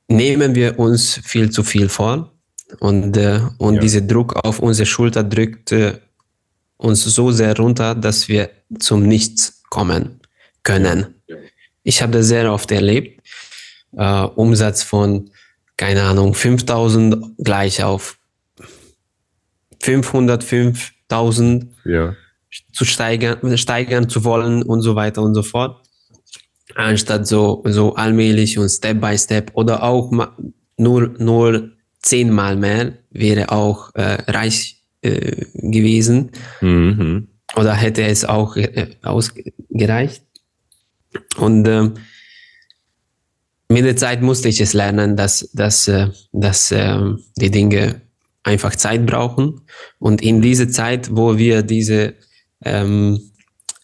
[0.09, 2.33] nehmen wir uns viel zu viel vor
[2.81, 3.81] und, äh, und ja.
[3.81, 6.01] dieser Druck auf unsere Schulter drückt äh,
[6.77, 8.51] uns so sehr runter, dass wir
[8.81, 10.21] zum Nichts kommen
[10.65, 11.15] können.
[11.29, 11.37] Ja.
[11.85, 13.21] Ich habe das sehr oft erlebt
[13.97, 15.30] äh, Umsatz von,
[15.76, 18.18] keine Ahnung, 5000 gleich auf
[19.82, 22.14] 505.000 ja.
[22.72, 25.86] zu steigern, steigern zu wollen und so weiter und so fort.
[26.74, 30.11] Anstatt so, so allmählich und Step by Step oder auch
[30.76, 31.70] nur, nur
[32.01, 36.30] zehnmal mehr, wäre auch äh, reich äh, gewesen.
[36.61, 37.28] Mhm.
[37.57, 40.24] Oder hätte es auch äh, ausgereicht.
[41.36, 41.90] Und äh,
[43.69, 46.99] mit der Zeit musste ich es lernen, dass, dass, äh, dass äh,
[47.37, 48.03] die Dinge
[48.43, 49.62] einfach Zeit brauchen.
[49.99, 52.15] Und in dieser Zeit, wo wir diese
[52.65, 53.21] ähm,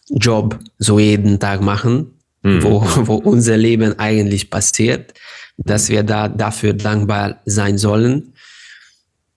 [0.09, 2.13] Job so jeden Tag machen,
[2.43, 2.63] mhm.
[2.63, 5.13] wo, wo unser Leben eigentlich passiert,
[5.57, 8.33] dass wir da dafür dankbar sein sollen,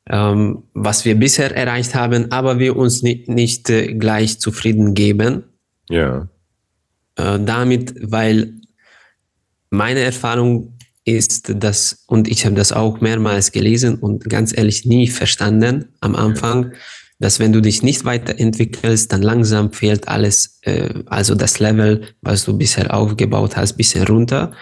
[0.08, 5.44] ähm, was wir bisher erreicht haben, aber wir uns nicht, nicht äh, gleich zufrieden geben.
[5.88, 6.28] Ja.
[7.16, 8.54] Äh, damit, weil
[9.74, 15.08] meine Erfahrung ist, dass, und ich habe das auch mehrmals gelesen und ganz ehrlich nie
[15.08, 16.72] verstanden am Anfang,
[17.20, 22.44] dass wenn du dich nicht weiterentwickelst, dann langsam fehlt alles, äh, also das Level, was
[22.44, 24.52] du bisher aufgebaut hast, bisschen runter.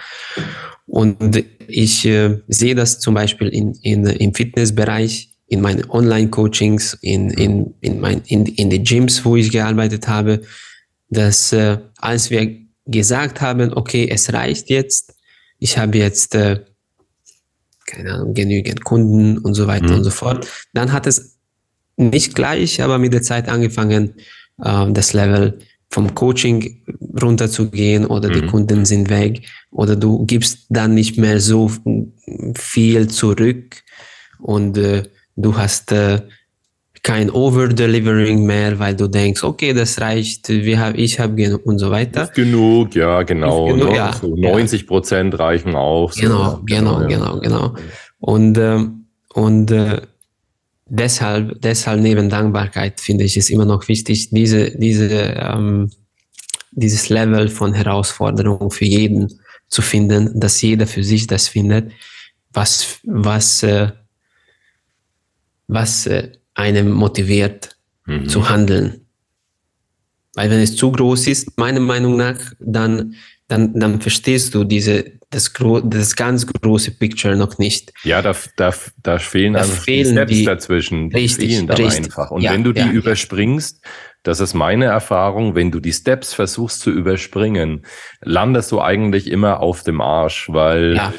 [0.87, 7.31] Und ich äh, sehe das zum Beispiel in, in, im Fitnessbereich, in meinen Online-Coachings, in,
[7.31, 10.43] in, in, mein, in, in den Gyms, wo ich gearbeitet habe,
[11.09, 15.15] dass äh, als wir gesagt haben, okay, es reicht jetzt,
[15.59, 16.65] ich habe jetzt, äh,
[17.87, 19.99] keine Ahnung, genügend Kunden und so weiter mhm.
[19.99, 21.39] und so fort, dann hat es
[21.97, 24.15] nicht gleich, aber mit der Zeit angefangen,
[24.63, 25.59] äh, das Level
[25.91, 26.83] vom Coaching
[27.21, 28.33] runterzugehen oder mhm.
[28.33, 31.71] die Kunden sind weg oder du gibst dann nicht mehr so
[32.55, 33.83] viel zurück
[34.39, 35.03] und äh,
[35.37, 36.23] du hast äh,
[37.03, 41.79] kein Overdelivering mehr, weil du denkst, okay, das reicht, wir hab, ich habe genug und
[41.79, 42.25] so weiter.
[42.25, 43.67] Ist genug, ja, genau.
[43.67, 43.97] Genug, ne?
[43.97, 45.41] ja, so 90 Prozent ja.
[45.41, 46.13] reichen auch.
[46.13, 46.21] So.
[46.21, 47.07] Genau, genau, ja.
[47.09, 47.75] genau, genau.
[48.21, 48.87] Und, äh,
[49.35, 50.03] und äh,
[50.87, 55.91] deshalb, deshalb neben Dankbarkeit finde ich es immer noch wichtig, diese, diese, ähm,
[56.71, 61.91] dieses Level von Herausforderung für jeden zu finden, dass jeder für sich das findet,
[62.53, 63.91] was, was, äh,
[65.67, 67.77] was äh, einem motiviert
[68.07, 68.29] mhm.
[68.29, 69.07] zu handeln.
[70.35, 73.15] Weil wenn es zu groß ist, meiner Meinung nach, dann,
[73.49, 75.53] dann, dann verstehst du diese, das,
[75.85, 77.93] das ganz große Picture noch nicht.
[78.03, 78.73] Ja, da, da,
[79.03, 81.13] da fehlen da einfach fehlen die Steps die, dazwischen.
[81.13, 82.07] Richtig, die fehlen da richtig.
[82.07, 82.31] einfach.
[82.31, 83.83] Und ja, wenn du die ja, überspringst,
[84.23, 87.85] das ist meine Erfahrung, wenn du die Steps versuchst zu überspringen,
[88.21, 91.13] landest du eigentlich immer auf dem Arsch, weil ja.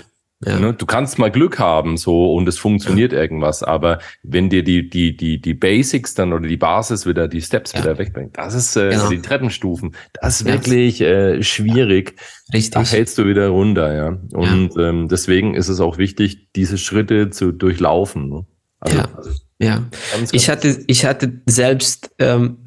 [0.46, 0.60] Ja.
[0.60, 0.74] Ne?
[0.74, 3.20] Du kannst mal Glück haben so und es funktioniert ja.
[3.20, 7.42] irgendwas, aber wenn dir die, die, die, die Basics dann oder die Basis wieder, die
[7.42, 7.80] Steps ja.
[7.80, 9.10] wieder wegbringt, das ist äh, genau.
[9.10, 12.16] die Treppenstufen, das ist wirklich äh, schwierig.
[12.54, 12.72] Richtig.
[12.72, 14.18] Da hältst du wieder runter, ja.
[14.34, 18.30] Und Ähm, deswegen ist es auch wichtig, diese Schritte zu durchlaufen.
[18.30, 18.46] Ne?
[18.80, 19.10] Also, ja.
[19.16, 19.76] Also ja.
[19.76, 22.58] Ganz, ganz ich hatte, ich hatte selbst ähm,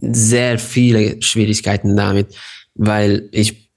[0.00, 2.34] sehr viele Schwierigkeiten damit,
[2.74, 3.70] weil ich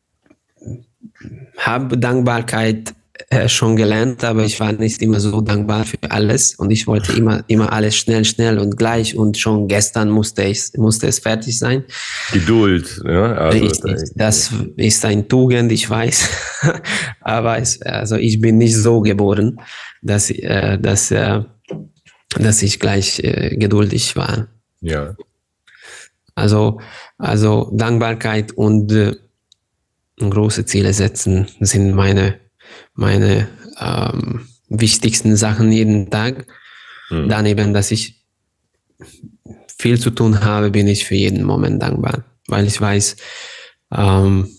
[1.57, 2.93] habe Dankbarkeit
[3.29, 7.11] äh, schon gelernt, aber ich war nicht immer so dankbar für alles und ich wollte
[7.11, 11.59] immer, immer alles schnell, schnell und gleich und schon gestern musste ich, musste es fertig
[11.59, 11.83] sein.
[12.31, 13.33] Geduld, ja.
[13.33, 16.29] Also, Richtig, das ist ein Tugend, ich weiß,
[17.19, 19.59] aber es, also ich bin nicht so geboren,
[20.01, 21.41] dass, äh, dass, äh,
[22.39, 24.47] dass ich gleich äh, geduldig war.
[24.79, 25.17] Ja.
[26.33, 26.79] Also,
[27.17, 29.17] also Dankbarkeit und äh,
[30.17, 32.46] große Ziele setzen sind meine
[32.97, 33.47] meine
[33.79, 36.45] ähm, wichtigsten Sachen jeden Tag.
[37.09, 37.29] Mhm.
[37.29, 38.25] Daneben, dass ich
[39.77, 43.15] viel zu tun habe, bin ich für jeden Moment dankbar, weil ich weiß,
[43.95, 44.49] ähm,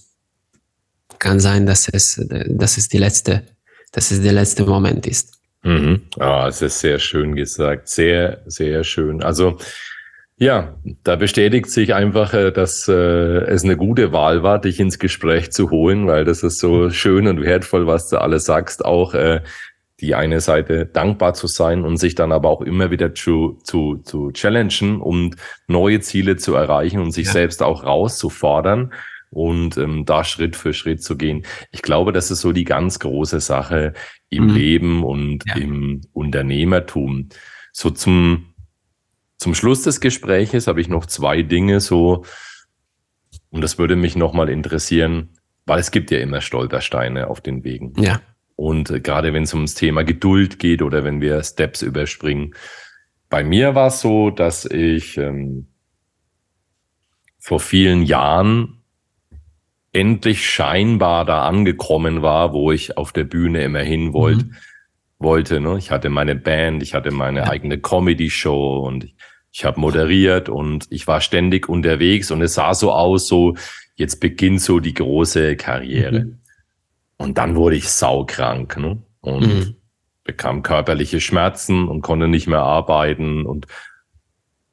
[1.19, 3.45] kann sein, dass es, dass es die letzte,
[3.93, 5.35] dass es der letzte Moment ist.
[5.65, 6.03] Mhm.
[6.21, 9.23] Oh, es ist sehr schön gesagt, sehr, sehr schön.
[9.23, 9.59] Also
[10.39, 15.01] ja, da bestätigt sich einfach, äh, dass äh, es eine gute Wahl war, dich ins
[15.01, 19.15] Gespräch zu holen, weil das ist so schön und wertvoll, was du alles sagst, auch
[19.15, 19.41] äh,
[20.01, 23.97] die eine Seite dankbar zu sein und sich dann aber auch immer wieder zu, zu,
[24.05, 25.35] zu challengen und
[25.67, 27.33] neue Ziele zu erreichen und sich ja.
[27.33, 28.93] selbst auch rauszufordern
[29.31, 31.45] und ähm, da Schritt für Schritt zu gehen.
[31.73, 33.93] Ich glaube, das ist so die ganz große Sache
[34.31, 34.55] im mhm.
[34.55, 35.57] Leben und ja.
[35.57, 37.29] im Unternehmertum.
[37.73, 38.48] So zum
[39.39, 42.25] zum Schluss des Gespräches habe ich noch zwei Dinge so,
[43.51, 45.31] und das würde mich nochmal interessieren,
[45.65, 47.95] weil es gibt ja immer Stolpersteine auf den Wegen.
[48.03, 48.21] Ja.
[48.57, 52.55] Und äh, gerade wenn es ums Thema Geduld geht oder wenn wir Steps überspringen.
[53.31, 55.69] Bei mir war es so, dass ich ähm,
[57.39, 58.83] vor vielen Jahren
[59.93, 64.47] endlich scheinbar da angekommen war, wo ich auf der Bühne immer hin wollte.
[64.47, 64.57] Mhm
[65.19, 65.61] wollte.
[65.61, 65.77] Ne?
[65.79, 67.49] Ich hatte meine Band, ich hatte meine ja.
[67.49, 69.17] eigene Comedy-Show und ich,
[69.53, 73.55] ich habe moderiert und ich war ständig unterwegs und es sah so aus, so
[73.97, 76.25] jetzt beginnt so die große Karriere.
[76.25, 76.39] Mhm.
[77.17, 78.77] Und dann wurde ich saukrank.
[78.77, 79.03] Ne?
[79.21, 79.77] Und mhm.
[80.25, 83.67] bekam körperliche Schmerzen und konnte nicht mehr arbeiten und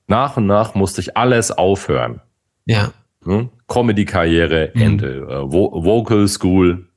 [0.07, 2.21] nach und nach musste ich alles aufhören.
[2.65, 2.91] Ja.
[3.23, 3.49] Hm?
[3.67, 4.81] Comedy-Karriere, mhm.
[4.81, 5.17] Ende.
[5.27, 6.87] Äh, Vocal School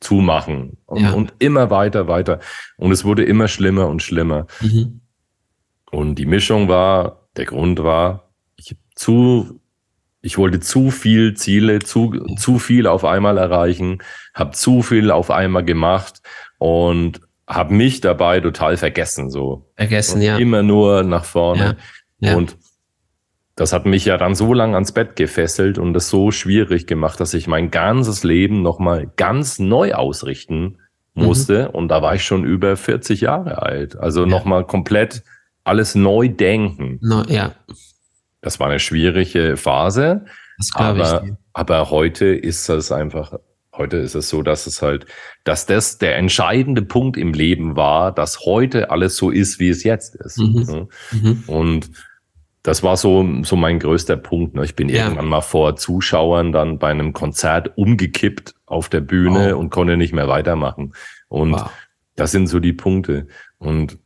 [0.00, 1.12] zumachen und, ja.
[1.12, 2.40] und, immer weiter, weiter.
[2.78, 4.46] Und es wurde immer schlimmer und schlimmer.
[4.62, 4.99] Mhm.
[5.90, 9.60] Und die Mischung war, der Grund war, ich zu,
[10.22, 13.98] ich wollte zu viel Ziele, zu, zu viel auf einmal erreichen,
[14.34, 16.20] habe zu viel auf einmal gemacht
[16.58, 19.66] und habe mich dabei total vergessen, so.
[19.76, 20.36] Vergessen, ja.
[20.38, 21.76] Immer nur nach vorne.
[22.20, 22.30] Ja.
[22.30, 22.36] Ja.
[22.36, 22.56] Und
[23.56, 27.18] das hat mich ja dann so lang ans Bett gefesselt und es so schwierig gemacht,
[27.20, 30.78] dass ich mein ganzes Leben nochmal ganz neu ausrichten
[31.14, 31.24] mhm.
[31.24, 31.64] musste.
[31.64, 31.74] Mhm.
[31.74, 33.96] Und da war ich schon über 40 Jahre alt.
[33.96, 34.26] Also ja.
[34.26, 35.24] nochmal komplett
[35.64, 36.98] alles neu denken.
[37.02, 37.54] No, ja.
[38.40, 40.24] Das war eine schwierige Phase.
[40.58, 41.32] Das aber, ich.
[41.52, 43.34] aber heute ist das einfach,
[43.74, 45.06] heute ist es so, dass es halt,
[45.44, 49.84] dass das der entscheidende Punkt im Leben war, dass heute alles so ist, wie es
[49.84, 50.38] jetzt ist.
[50.38, 50.88] Mhm.
[51.12, 51.44] Mhm.
[51.46, 51.90] Und
[52.62, 54.54] das war so, so mein größter Punkt.
[54.54, 54.64] Ne?
[54.64, 55.04] Ich bin ja.
[55.04, 59.60] irgendwann mal vor Zuschauern dann bei einem Konzert umgekippt auf der Bühne wow.
[59.60, 60.92] und konnte nicht mehr weitermachen.
[61.28, 61.70] Und wow.
[62.16, 63.28] das sind so die Punkte.
[63.58, 63.98] Und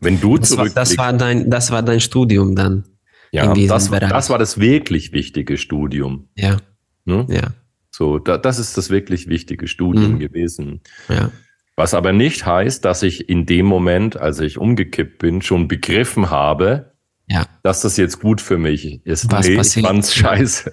[0.00, 2.84] wenn du das war, das war dein, das war dein Studium dann.
[3.32, 6.28] Ja, das, das war das wirklich wichtige Studium.
[6.36, 6.58] Ja.
[7.04, 7.26] Ne?
[7.28, 7.48] Ja.
[7.90, 10.18] So, da, das ist das wirklich wichtige Studium mhm.
[10.18, 10.80] gewesen.
[11.08, 11.30] Ja.
[11.76, 16.30] Was aber nicht heißt, dass ich in dem Moment, als ich umgekippt bin, schon begriffen
[16.30, 16.92] habe,
[17.28, 17.46] ja.
[17.62, 19.30] dass das jetzt gut für mich ist.
[19.30, 19.84] Was nee, passiert?
[19.84, 20.72] ich fand's scheiße.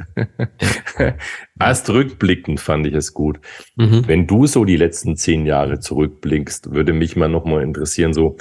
[0.99, 1.15] Ja.
[1.59, 3.39] Erst rückblickend fand ich es gut.
[3.75, 4.03] Mhm.
[4.07, 8.37] Wenn du so die letzten zehn Jahre zurückblickst, würde mich mal nochmal interessieren, so,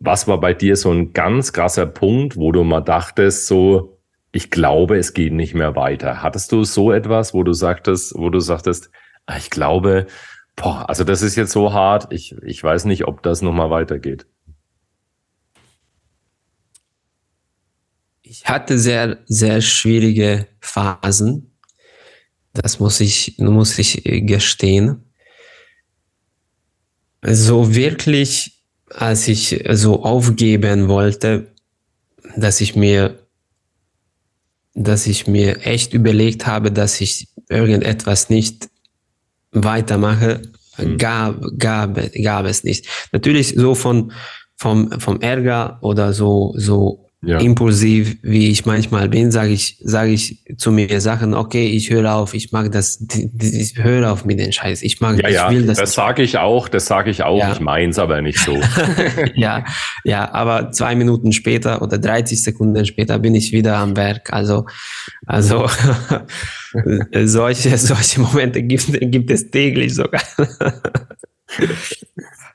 [0.00, 3.98] was war bei dir so ein ganz krasser Punkt, wo du mal dachtest, so,
[4.32, 6.22] ich glaube, es geht nicht mehr weiter.
[6.22, 8.90] Hattest du so etwas, wo du sagtest, wo du sagtest,
[9.26, 10.06] ah, ich glaube,
[10.56, 14.26] boah, also das ist jetzt so hart, ich, ich weiß nicht, ob das nochmal weitergeht.
[18.30, 21.50] ich hatte sehr, sehr schwierige Phasen.
[22.52, 25.04] Das muss ich, muss ich gestehen.
[27.22, 28.59] So wirklich,
[28.90, 31.48] als ich so aufgeben wollte,
[32.36, 33.18] dass ich mir,
[34.74, 38.68] dass ich mir echt überlegt habe, dass ich irgendetwas nicht
[39.52, 40.42] weitermache,
[40.78, 40.98] mhm.
[40.98, 42.86] gab, gab, gab es nicht.
[43.12, 44.12] Natürlich so von,
[44.56, 47.38] vom, vom Ärger oder so, so ja.
[47.38, 52.14] impulsiv, wie ich manchmal bin, sage ich, sage ich zu mir Sachen, okay, ich höre
[52.14, 53.06] auf, ich mag das,
[53.38, 55.76] ich höre auf mit den Scheiß, ich mag, ja, ich ja, will das.
[55.76, 57.52] Das sage ich auch, das sage ich auch, ja.
[57.52, 58.58] ich meins aber nicht so.
[59.34, 59.64] ja,
[60.04, 64.64] ja, aber zwei Minuten später oder 30 Sekunden später bin ich wieder am Werk, also,
[65.26, 65.68] also,
[67.24, 70.22] solche, solche Momente gibt, gibt es täglich sogar.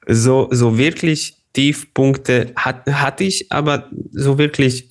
[0.08, 4.90] so, so wirklich Tiefpunkte hat, hatte ich, aber so wirklich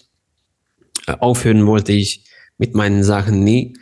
[1.07, 2.25] äh, aufhören wollte ich
[2.59, 3.77] mit meinen Sachen nie.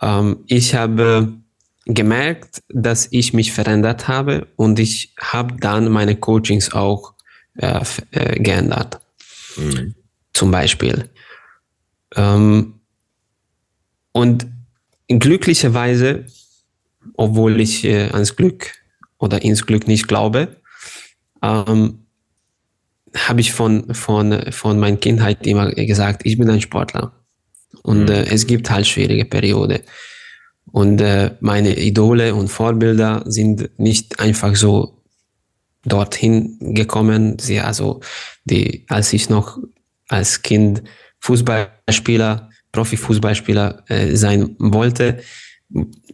[0.00, 1.32] Ähm, ich habe
[1.86, 7.14] gemerkt, dass ich mich verändert habe und ich habe dann meine Coachings auch
[7.56, 9.00] äh, äh, geändert.
[9.56, 9.94] Mhm.
[10.34, 11.08] Zum Beispiel.
[12.14, 12.80] Ähm,
[14.12, 14.46] und
[15.08, 16.26] glücklicherweise,
[17.14, 18.72] obwohl ich äh, ans Glück
[19.18, 20.60] oder ins Glück nicht glaube,
[21.46, 22.06] ähm,
[23.14, 27.12] habe ich von, von, von meiner Kindheit immer gesagt, ich bin ein Sportler.
[27.82, 28.08] Und mhm.
[28.08, 29.82] äh, es gibt halt schwierige Periode.
[30.72, 35.02] Und äh, meine Idole und Vorbilder sind nicht einfach so
[35.84, 37.38] dorthin gekommen.
[37.38, 38.00] Sie, also,
[38.44, 39.58] die, als ich noch
[40.08, 40.82] als Kind
[41.20, 45.20] Fußballspieler, Profifußballspieler äh, sein wollte,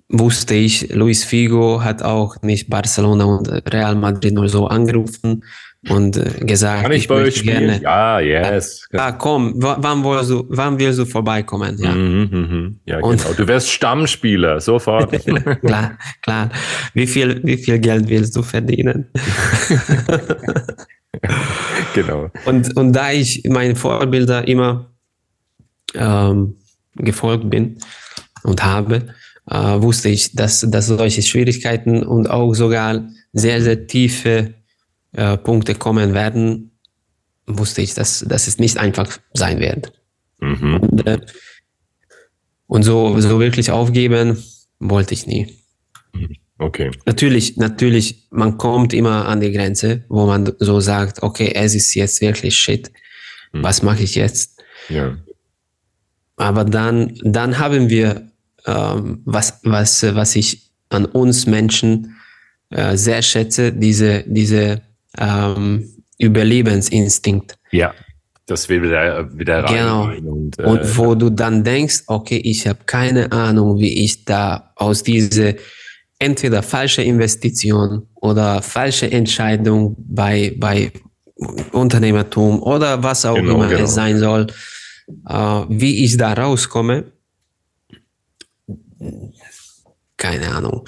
[0.09, 5.45] wusste ich, Luis Figo hat auch nicht Barcelona und Real Madrid nur so angerufen
[5.89, 7.81] und äh, gesagt, Kann ich, ich bei euch gerne.
[7.83, 8.87] Ja, yes.
[8.93, 11.77] Ah, komm, wann willst du, wann willst du vorbeikommen?
[11.79, 12.81] Ja, mhm, mhm.
[12.85, 13.35] ja und, genau.
[13.35, 15.11] Du wirst Stammspieler, sofort.
[15.61, 16.51] klar, klar.
[16.95, 19.11] Wie viel, wie viel Geld willst du verdienen?
[21.95, 22.31] genau.
[22.47, 24.93] Und, und da ich meinen Vorbilder immer
[25.95, 26.57] ähm,
[26.95, 27.79] gefolgt bin
[28.45, 29.15] und habe,
[29.51, 34.55] äh, wusste ich, dass, dass solche Schwierigkeiten und auch sogar sehr, sehr tiefe
[35.13, 36.73] äh, Punkte kommen werden,
[37.47, 39.93] wusste ich, dass, dass es nicht einfach sein wird.
[40.41, 40.77] Mhm.
[40.77, 41.19] Und, äh,
[42.67, 44.43] und so, so wirklich aufgeben
[44.79, 45.59] wollte ich nie.
[46.59, 46.91] Okay.
[47.07, 51.95] Natürlich, natürlich, man kommt immer an die Grenze, wo man so sagt, okay, es ist
[51.95, 52.93] jetzt wirklich shit.
[53.53, 53.65] Mhm.
[53.65, 54.63] Was mache ich jetzt?
[54.89, 55.17] Ja.
[56.37, 58.32] Aber dann, dann haben wir
[58.65, 62.17] was, was, was ich an uns Menschen
[62.71, 64.83] äh, sehr schätze, diese, diese
[65.19, 65.89] ähm,
[66.19, 67.59] Überlebensinstinkt.
[67.71, 67.93] Ja,
[68.47, 69.75] das will wieder, wieder rein.
[69.75, 70.33] Genau.
[70.33, 74.73] Und, äh, und wo du dann denkst, okay, ich habe keine Ahnung, wie ich da
[74.77, 75.55] aus dieser
[76.19, 80.93] entweder falsche Investition oder falsche Entscheidung bei, bei
[81.73, 83.85] Unternehmertum oder was auch genau, immer genau.
[83.85, 84.47] es sein soll,
[85.29, 85.35] äh,
[85.69, 87.13] wie ich da rauskomme,
[90.23, 90.85] keine Ahnung.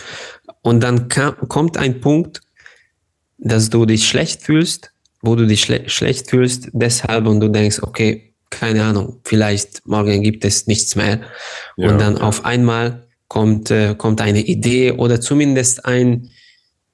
[0.62, 2.40] Und dann kam, kommt ein Punkt,
[3.36, 7.80] dass du dich schlecht fühlst, wo du dich schle schlecht fühlst, deshalb und du denkst,
[7.82, 11.20] okay, keine Ahnung, vielleicht morgen gibt es nichts mehr.
[11.76, 16.30] Ja, und dann auf einmal kommt, äh, kommt eine Idee oder zumindest ein,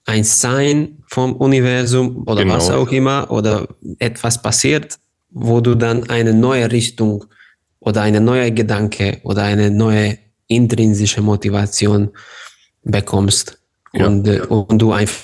[0.07, 2.55] ein Sign vom Universum oder genau.
[2.55, 3.68] was auch immer oder
[3.99, 7.26] etwas passiert, wo du dann eine neue Richtung
[7.80, 10.16] oder eine neue Gedanke oder eine neue
[10.51, 12.11] intrinsische Motivation
[12.82, 13.59] bekommst
[13.92, 14.44] ja, und, äh, ja.
[14.44, 15.20] und du einfach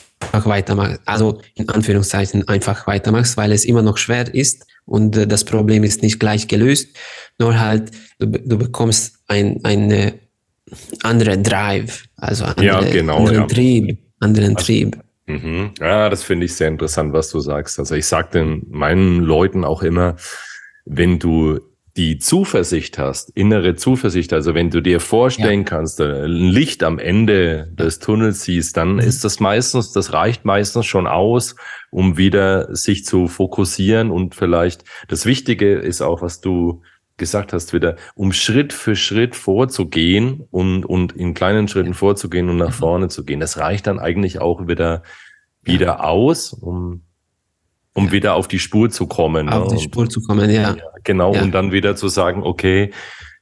[0.46, 1.00] weitermachst.
[1.04, 5.84] Also in Anführungszeichen einfach weitermachst, weil es immer noch schwer ist und äh, das Problem
[5.84, 6.96] ist nicht gleich gelöst,
[7.38, 10.14] nur halt du, du bekommst ein, eine
[11.02, 13.46] andere Drive, also andere, ja, genau, anderen ja.
[13.46, 14.98] Trieb, anderen also, Trieb.
[15.26, 15.72] Mhm.
[15.80, 17.78] Ja, das finde ich sehr interessant, was du sagst.
[17.78, 20.16] Also ich sage den meinen Leuten auch immer,
[20.84, 21.60] wenn du
[21.96, 25.64] die Zuversicht hast, innere Zuversicht, also wenn du dir vorstellen ja.
[25.64, 28.98] kannst, äh, ein Licht am Ende des Tunnels siehst, dann mhm.
[28.98, 31.56] ist das meistens, das reicht meistens schon aus,
[31.90, 36.82] um wieder sich zu fokussieren und vielleicht das Wichtige ist auch, was du
[37.16, 42.58] gesagt hast, wieder, um Schritt für Schritt vorzugehen und, und in kleinen Schritten vorzugehen und
[42.58, 42.72] nach mhm.
[42.72, 43.40] vorne zu gehen.
[43.40, 45.02] Das reicht dann eigentlich auch wieder,
[45.62, 47.05] wieder aus, um,
[47.96, 48.12] um ja.
[48.12, 49.48] wieder auf die Spur zu kommen.
[49.48, 49.76] Auf ne?
[49.76, 50.74] die Spur zu kommen, ja.
[50.74, 52.92] ja genau, und dann wieder zu sagen, okay,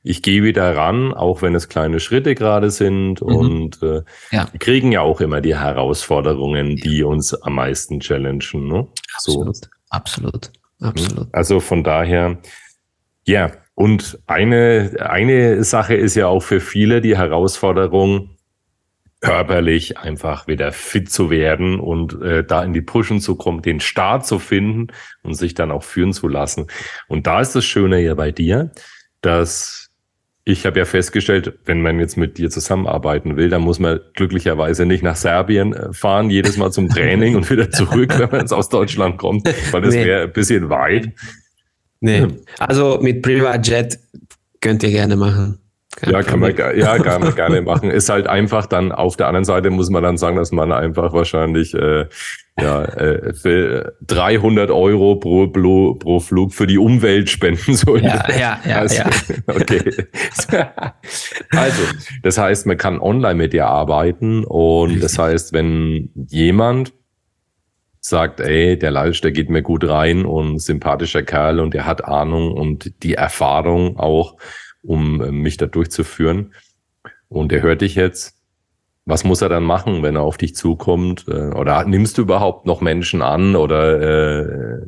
[0.04, 3.20] ich gehe wieder ran, auch wenn es kleine Schritte gerade sind.
[3.20, 3.34] Mhm.
[3.34, 4.46] Und äh, ja.
[4.52, 8.68] wir kriegen ja auch immer die Herausforderungen, die uns am meisten challengen.
[8.68, 8.86] Ne?
[9.14, 9.68] Absolut, so.
[9.88, 11.28] absolut, absolut.
[11.32, 12.38] Also von daher,
[13.26, 18.33] ja, und eine, eine Sache ist ja auch für viele die Herausforderung,
[19.24, 23.80] körperlich einfach wieder fit zu werden und äh, da in die Pushen zu kommen, den
[23.80, 24.88] Start zu finden
[25.22, 26.66] und sich dann auch führen zu lassen.
[27.08, 28.70] Und da ist das Schöne ja bei dir,
[29.22, 29.90] dass
[30.44, 34.84] ich habe ja festgestellt, wenn man jetzt mit dir zusammenarbeiten will, dann muss man glücklicherweise
[34.84, 38.52] nicht nach Serbien äh, fahren, jedes Mal zum Training und wieder zurück, wenn man jetzt
[38.52, 40.04] aus Deutschland kommt, weil das nee.
[40.04, 41.12] wäre ein bisschen weit.
[42.00, 42.26] Nee,
[42.58, 43.98] also mit Privatjet
[44.60, 45.63] könnt ihr gerne machen.
[46.06, 47.90] Ja, kann man, ja, kann man gerne machen.
[47.90, 51.12] Ist halt einfach dann, auf der anderen Seite muss man dann sagen, dass man einfach
[51.12, 52.06] wahrscheinlich, äh,
[52.60, 58.02] ja, äh, für 300 Euro pro, pro, pro Flug für die Umwelt spenden soll.
[58.02, 58.76] Ja, ja, ja.
[58.76, 59.10] Also, ja.
[59.46, 60.06] Okay.
[61.50, 61.82] also,
[62.22, 66.92] das heißt, man kann online mit dir arbeiten und das heißt, wenn jemand
[68.06, 72.04] sagt, ey, der Lalsch, der geht mir gut rein und sympathischer Kerl und der hat
[72.04, 74.36] Ahnung und die Erfahrung auch,
[74.84, 76.54] um äh, mich da durchzuführen.
[77.28, 78.36] Und er hört dich jetzt.
[79.06, 81.26] Was muss er dann machen, wenn er auf dich zukommt?
[81.28, 84.86] Äh, oder nimmst du überhaupt noch Menschen an oder äh,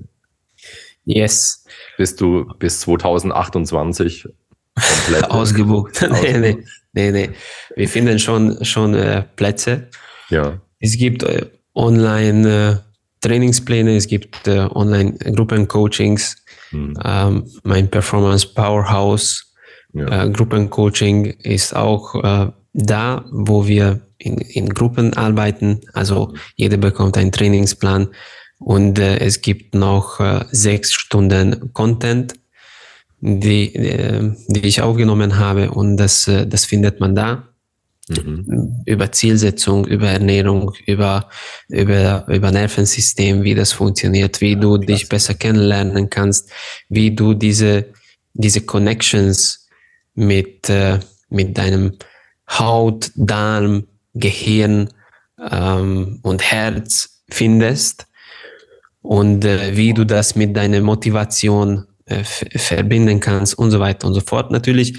[1.07, 1.64] Yes.
[1.97, 4.28] Bist du bis 2028
[4.74, 6.05] komplett ausgebucht?
[6.22, 7.30] nee, nee, nee, nee.
[7.76, 9.88] Wir finden schon, schon äh, Plätze.
[10.30, 10.61] Ja.
[10.80, 16.99] Es gibt äh, online äh, Trainingspläne, es gibt äh, Online-Gruppencoachings, hm.
[17.03, 19.55] ähm, mein Performance Powerhouse
[19.97, 20.24] ja.
[20.24, 25.80] äh, Gruppencoaching ist auch äh, da, wo wir in, in Gruppen arbeiten.
[25.92, 28.09] Also jeder bekommt einen Trainingsplan
[28.59, 32.34] und äh, es gibt noch äh, sechs Stunden Content,
[33.20, 37.49] die, äh, die ich aufgenommen habe und das, äh, das findet man da.
[38.09, 38.82] Mhm.
[38.86, 41.28] Über Zielsetzung, über Ernährung, über,
[41.68, 46.53] über, über Nervensystem, wie das funktioniert, wie du dich besser kennenlernen kannst,
[46.88, 47.86] wie du diese,
[48.32, 49.66] diese Connections
[50.17, 50.99] mit, äh,
[51.31, 51.93] mit deinem
[52.49, 54.89] Haut, Darm, Gehirn
[55.51, 58.07] ähm, und Herz findest
[59.03, 64.14] und äh, wie du das mit deiner Motivation äh, verbinden kannst und so weiter und
[64.14, 64.51] so fort.
[64.51, 64.97] Natürlich,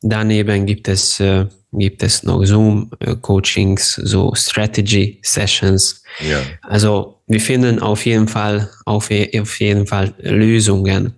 [0.00, 6.02] daneben gibt es äh, gibt es noch Zoom-Coachings, äh, so Strategy-Sessions.
[6.20, 6.40] Ja.
[6.62, 11.14] Also wir finden auf jeden Fall, auf, auf jeden Fall Lösungen.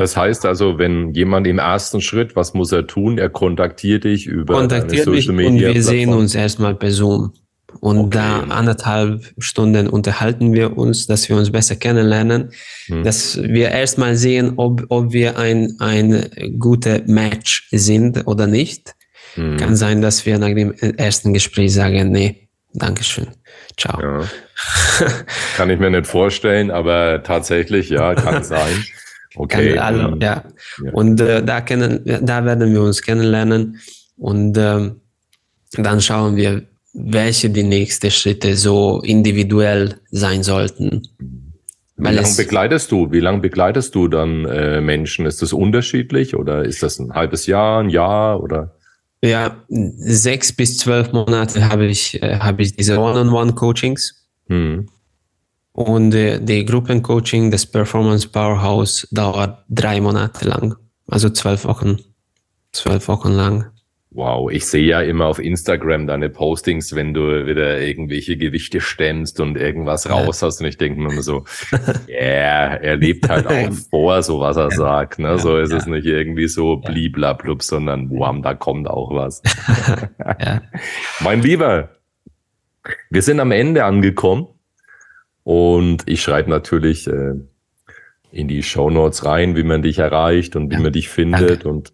[0.00, 3.18] Das heißt also, wenn jemand im ersten Schritt, was muss er tun?
[3.18, 5.50] Er kontaktiert dich über kontaktiert Social Media.
[5.50, 5.94] Und wir Plattform.
[5.94, 7.34] sehen uns erstmal per Zoom.
[7.80, 8.08] Und okay.
[8.12, 12.50] da anderthalb Stunden unterhalten wir uns, dass wir uns besser kennenlernen,
[12.86, 13.04] hm.
[13.04, 18.94] dass wir erstmal sehen, ob, ob wir ein, ein guter Match sind oder nicht.
[19.34, 19.58] Hm.
[19.58, 23.26] Kann sein, dass wir nach dem ersten Gespräch sagen, nee, Dankeschön.
[23.76, 24.00] Ciao.
[24.00, 24.24] Ja.
[25.56, 28.84] Kann ich mir nicht vorstellen, aber tatsächlich, ja, kann sein.
[29.36, 29.78] Okay.
[29.78, 30.44] Alle, ja.
[30.82, 30.92] ja.
[30.92, 33.78] Und äh, da, kennen, da werden wir uns kennenlernen
[34.16, 34.90] und äh,
[35.72, 36.62] dann schauen wir,
[36.92, 41.02] welche die nächsten Schritte so individuell sein sollten.
[41.96, 43.12] Wie lange begleitest du?
[43.12, 45.26] Wie lange begleitest du dann äh, Menschen?
[45.26, 48.74] Ist das unterschiedlich oder ist das ein halbes Jahr, ein Jahr oder?
[49.22, 54.26] Ja, sechs bis zwölf Monate habe ich, äh, habe ich diese One-on-One-Coachings.
[54.48, 54.88] Hm.
[55.80, 60.76] Und äh, die Gruppencoaching des Performance Powerhouse dauert drei Monate lang.
[61.06, 61.96] Also zwölf Wochen.
[62.70, 63.70] Zwölf Wochen lang.
[64.10, 69.40] Wow, ich sehe ja immer auf Instagram deine Postings, wenn du wieder irgendwelche Gewichte stemmst
[69.40, 70.60] und irgendwas raus hast.
[70.60, 71.78] Und ich denke mir immer so, ja,
[72.08, 75.18] yeah, er lebt halt auch vor, so was er sagt.
[75.18, 75.38] Ne?
[75.38, 79.42] so ist es nicht irgendwie so bliblablub, sondern wham, da kommt auch was.
[81.20, 81.88] mein Lieber,
[83.08, 84.48] wir sind am Ende angekommen
[85.50, 87.32] und ich schreibe natürlich äh,
[88.30, 91.68] in die Show Notes rein, wie man dich erreicht und wie man dich findet Danke.
[91.68, 91.92] und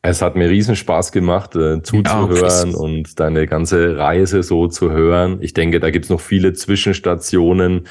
[0.00, 4.90] es hat mir riesen Spaß gemacht, äh, zuzuhören ja, und deine ganze Reise so zu
[4.90, 5.42] hören.
[5.42, 7.86] Ich denke, da gibt's noch viele Zwischenstationen,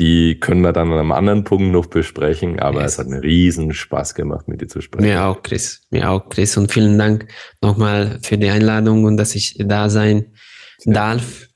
[0.00, 2.94] die können wir dann an einem anderen Punkt noch besprechen, aber yes.
[2.94, 5.06] es hat mir riesen Spaß gemacht, mit dir zu sprechen.
[5.06, 5.86] Mir auch, Chris.
[5.90, 6.56] Mir auch, Chris.
[6.56, 7.28] Und vielen Dank
[7.62, 10.32] nochmal für die Einladung und dass ich da sein
[10.84, 11.47] darf.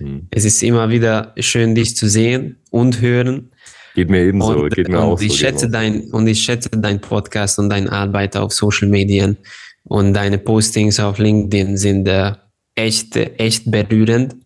[0.00, 0.26] Hm.
[0.30, 3.52] Es ist immer wieder schön, dich zu sehen und hören.
[3.94, 5.38] Geht mir ebenso, und, geht mir und auch ich so.
[5.38, 9.36] Schätze dein, und ich schätze dein Podcast und deine Arbeit auf Social Medien
[9.84, 12.32] und deine Postings auf LinkedIn sind äh,
[12.74, 14.36] echt, echt berührend,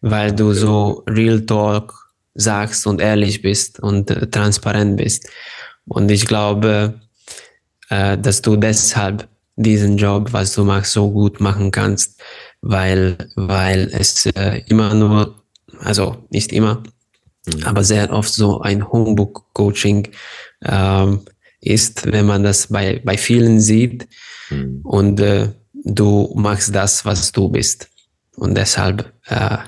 [0.00, 1.94] weil du so Real Talk
[2.34, 5.28] sagst und ehrlich bist und äh, transparent bist.
[5.86, 7.00] Und ich glaube,
[7.88, 9.28] äh, dass du deshalb
[9.62, 12.20] diesen Job, was du machst, so gut machen kannst,
[12.60, 15.42] weil, weil es äh, immer nur,
[15.80, 16.82] also nicht immer,
[17.46, 17.64] Mhm.
[17.64, 20.08] aber sehr oft so ein Homebook-Coaching
[20.64, 21.20] ähm,
[21.60, 24.08] ist, wenn man das bei, bei vielen sieht
[24.50, 24.80] mhm.
[24.84, 27.88] und äh, du machst das, was du bist.
[28.36, 29.58] Und deshalb äh,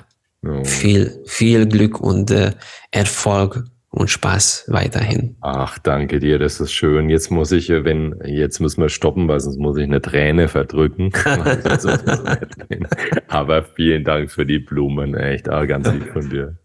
[0.46, 0.64] oh.
[0.64, 2.52] viel, viel Glück und äh,
[2.90, 5.36] Erfolg und Spaß weiterhin.
[5.42, 7.10] Ach, danke dir, das ist schön.
[7.10, 10.48] Jetzt muss ich, äh, wenn, jetzt müssen wir stoppen, weil sonst muss ich eine Träne
[10.48, 11.12] verdrücken.
[13.28, 16.56] Aber vielen Dank für die Blumen, echt, ah, ganz lieb von dir.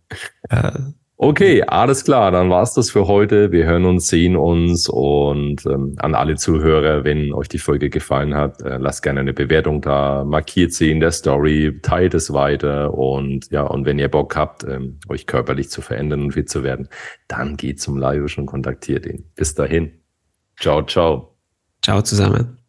[1.20, 3.52] Okay, alles klar, dann war's das für heute.
[3.52, 8.36] Wir hören uns, sehen uns und ähm, an alle Zuhörer, wenn euch die Folge gefallen
[8.36, 12.94] hat, äh, lasst gerne eine Bewertung da, markiert sie in der Story, teilt es weiter
[12.94, 16.64] und ja, und wenn ihr Bock habt, ähm, euch körperlich zu verändern und fit zu
[16.64, 16.88] werden,
[17.28, 19.26] dann geht zum Live und kontaktiert ihn.
[19.36, 19.94] Bis dahin.
[20.60, 21.36] Ciao, ciao.
[21.84, 22.60] Ciao zusammen.